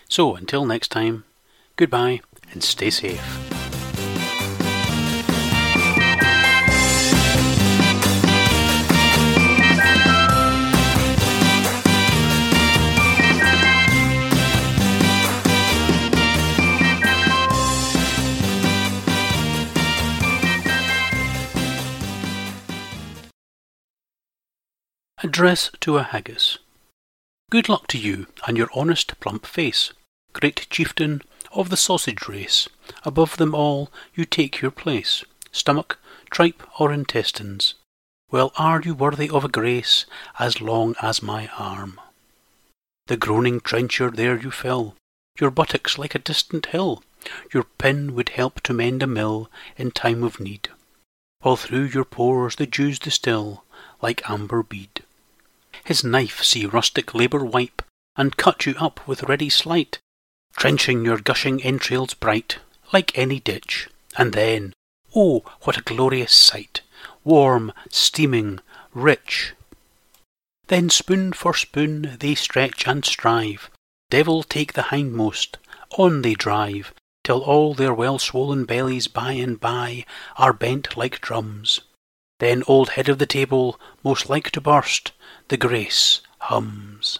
So 0.08 0.36
until 0.36 0.68
next 0.68 0.90
time, 0.90 1.24
goodbye 1.78 2.22
and 2.52 2.64
stay 2.64 2.92
safe. 2.92 3.49
Address 25.30 25.70
to 25.82 25.98
a 25.98 26.02
Haggis. 26.02 26.58
Good 27.52 27.70
luck 27.70 27.86
to 27.90 28.00
you 28.00 28.26
and 28.48 28.58
your 28.58 28.72
honest 28.74 29.20
plump 29.20 29.46
face, 29.46 29.94
great 30.34 30.66
chieftain 30.72 31.22
of 31.52 31.70
the 31.70 31.78
sausage 31.78 32.28
race. 32.28 32.68
Above 33.04 33.38
them 33.38 33.54
all 33.54 33.92
you 34.16 34.26
take 34.26 34.60
your 34.60 34.72
place, 34.72 35.24
stomach, 35.52 36.00
tripe, 36.32 36.64
or 36.80 36.92
intestines. 36.92 37.76
Well 38.32 38.52
are 38.58 38.82
you 38.82 38.96
worthy 38.96 39.30
of 39.30 39.46
a 39.46 39.50
grace 39.50 40.08
as 40.40 40.62
long 40.62 40.96
as 41.00 41.22
my 41.22 41.48
arm. 41.60 42.02
The 43.06 43.16
groaning 43.16 43.60
trencher 43.60 44.10
there 44.10 44.42
you 44.42 44.50
fill, 44.50 44.96
your 45.40 45.52
buttocks 45.52 46.00
like 46.00 46.16
a 46.16 46.26
distant 46.26 46.66
hill. 46.66 47.04
Your 47.54 47.66
pin 47.66 48.16
would 48.16 48.30
help 48.30 48.62
to 48.62 48.74
mend 48.74 49.04
a 49.04 49.08
mill 49.08 49.52
in 49.78 49.92
time 49.92 50.24
of 50.24 50.40
need, 50.40 50.70
while 51.42 51.56
through 51.56 51.86
your 51.86 52.04
pores 52.04 52.56
the 52.56 52.66
dews 52.66 52.98
distil 52.98 53.64
like 54.02 54.28
amber 54.28 54.64
bead. 54.64 54.99
His 55.84 56.04
knife 56.04 56.44
see 56.44 56.66
rustic 56.66 57.14
labour 57.14 57.44
wipe, 57.44 57.82
and 58.16 58.38
cut 58.38 58.66
you 58.66 58.76
up 58.80 59.08
with 59.08 59.24
ready 59.24 59.50
sleight, 59.50 60.00
trenching 60.56 61.06
your 61.06 61.18
gushing 61.18 61.62
entrails 61.64 62.14
bright, 62.14 62.60
like 62.92 63.18
any 63.18 63.40
ditch, 63.40 63.88
and 64.18 64.34
then, 64.34 64.74
oh, 65.16 65.44
what 65.62 65.78
a 65.78 65.82
glorious 65.82 66.34
sight! 66.34 66.82
Warm, 67.24 67.72
steaming, 67.90 68.60
rich. 68.94 69.54
Then 70.68 70.90
spoon 70.90 71.34
for 71.34 71.54
spoon 71.54 72.18
they 72.20 72.36
stretch 72.36 72.88
and 72.88 73.06
strive, 73.06 73.70
Devil 74.10 74.44
take 74.44 74.74
the 74.74 74.84
hindmost, 74.84 75.58
on 75.98 76.22
they 76.22 76.34
drive, 76.34 76.94
Till 77.30 77.42
all 77.42 77.76
their 77.76 77.94
well 77.94 78.18
swollen 78.18 78.66
bellies 78.66 79.08
by 79.08 79.34
and 79.34 79.60
by 79.60 80.06
Are 80.38 80.52
bent 80.52 80.98
like 80.98 81.22
drums. 81.22 81.82
Then 82.40 82.64
old 82.68 82.90
head 82.92 83.10
of 83.10 83.20
the 83.20 83.26
table, 83.26 83.80
most 84.04 84.30
like 84.30 84.52
to 84.52 84.62
burst, 84.62 85.12
the 85.50 85.58
grace 85.58 86.22
hums. 86.40 87.20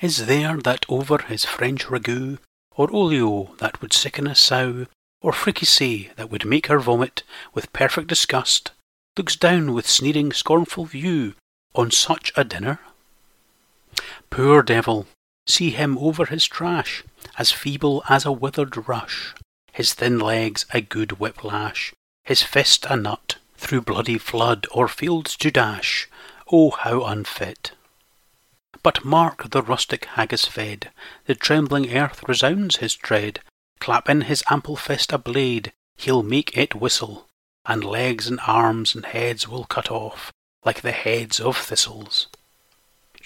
Is 0.00 0.26
there 0.26 0.58
that 0.58 0.84
over 0.88 1.18
his 1.18 1.44
French 1.44 1.86
ragout, 1.86 2.38
or 2.72 2.90
olio 2.92 3.54
that 3.58 3.80
would 3.80 3.92
sicken 3.92 4.26
a 4.26 4.34
sow, 4.34 4.86
or 5.22 5.32
fricassee 5.32 6.10
that 6.16 6.30
would 6.30 6.44
make 6.44 6.66
her 6.66 6.78
vomit 6.78 7.22
with 7.54 7.72
perfect 7.72 8.08
disgust, 8.08 8.72
looks 9.16 9.36
down 9.36 9.72
with 9.72 9.88
sneering 9.88 10.32
scornful 10.32 10.84
view 10.84 11.34
on 11.74 11.90
such 11.90 12.32
a 12.36 12.44
dinner? 12.44 12.80
Poor 14.28 14.62
devil, 14.62 15.06
see 15.46 15.70
him 15.70 15.96
over 15.98 16.26
his 16.26 16.44
trash, 16.44 17.02
as 17.38 17.52
feeble 17.52 18.02
as 18.08 18.26
a 18.26 18.32
withered 18.32 18.88
rush, 18.88 19.34
his 19.72 19.94
thin 19.94 20.18
legs 20.18 20.66
a 20.74 20.80
good 20.80 21.12
whiplash, 21.12 21.94
his 22.24 22.42
fist 22.42 22.84
a 22.90 22.96
nut, 22.96 23.36
through 23.56 23.82
bloody 23.82 24.18
flood 24.18 24.66
or 24.70 24.88
fields 24.88 25.36
to 25.36 25.50
dash, 25.50 26.08
oh 26.50 26.70
how 26.70 27.04
unfit! 27.04 27.72
But 28.82 29.04
mark 29.04 29.50
the 29.50 29.62
rustic 29.62 30.04
haggis 30.04 30.44
fed, 30.44 30.92
the 31.24 31.34
trembling 31.34 31.92
earth 31.92 32.22
resounds 32.28 32.76
his 32.76 32.94
tread, 32.94 33.40
clap 33.80 34.08
in 34.08 34.22
his 34.22 34.44
ample 34.48 34.76
fist 34.76 35.12
a 35.12 35.18
blade, 35.18 35.72
he'll 35.96 36.22
make 36.22 36.56
it 36.56 36.74
whistle, 36.74 37.26
and 37.64 37.82
legs 37.82 38.28
and 38.28 38.38
arms 38.46 38.94
and 38.94 39.06
heads 39.06 39.48
will 39.48 39.64
cut 39.64 39.90
off, 39.90 40.32
like 40.64 40.82
the 40.82 40.92
heads 40.92 41.40
of 41.40 41.56
thistles. 41.56 42.28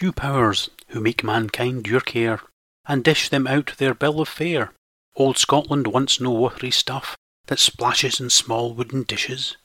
You 0.00 0.12
powers, 0.12 0.70
who 0.88 1.00
make 1.00 1.22
mankind 1.22 1.86
your 1.86 2.00
care, 2.00 2.40
and 2.86 3.04
dish 3.04 3.28
them 3.28 3.46
out 3.46 3.76
their 3.76 3.94
bill 3.94 4.20
of 4.20 4.28
fare, 4.28 4.72
old 5.14 5.36
Scotland 5.36 5.86
wants 5.86 6.20
no 6.20 6.30
watery 6.30 6.70
stuff 6.70 7.16
that 7.46 7.58
splashes 7.58 8.20
in 8.20 8.30
small 8.30 8.72
wooden 8.72 9.02
dishes, 9.02 9.56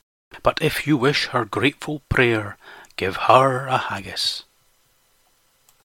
but 0.43 0.57
if 0.61 0.87
you 0.87 0.97
wish 0.97 1.27
her 1.27 1.45
grateful 1.45 2.01
prayer, 2.09 2.57
give 2.95 3.15
her 3.27 3.67
a 3.67 3.77
haggis. 3.77 4.43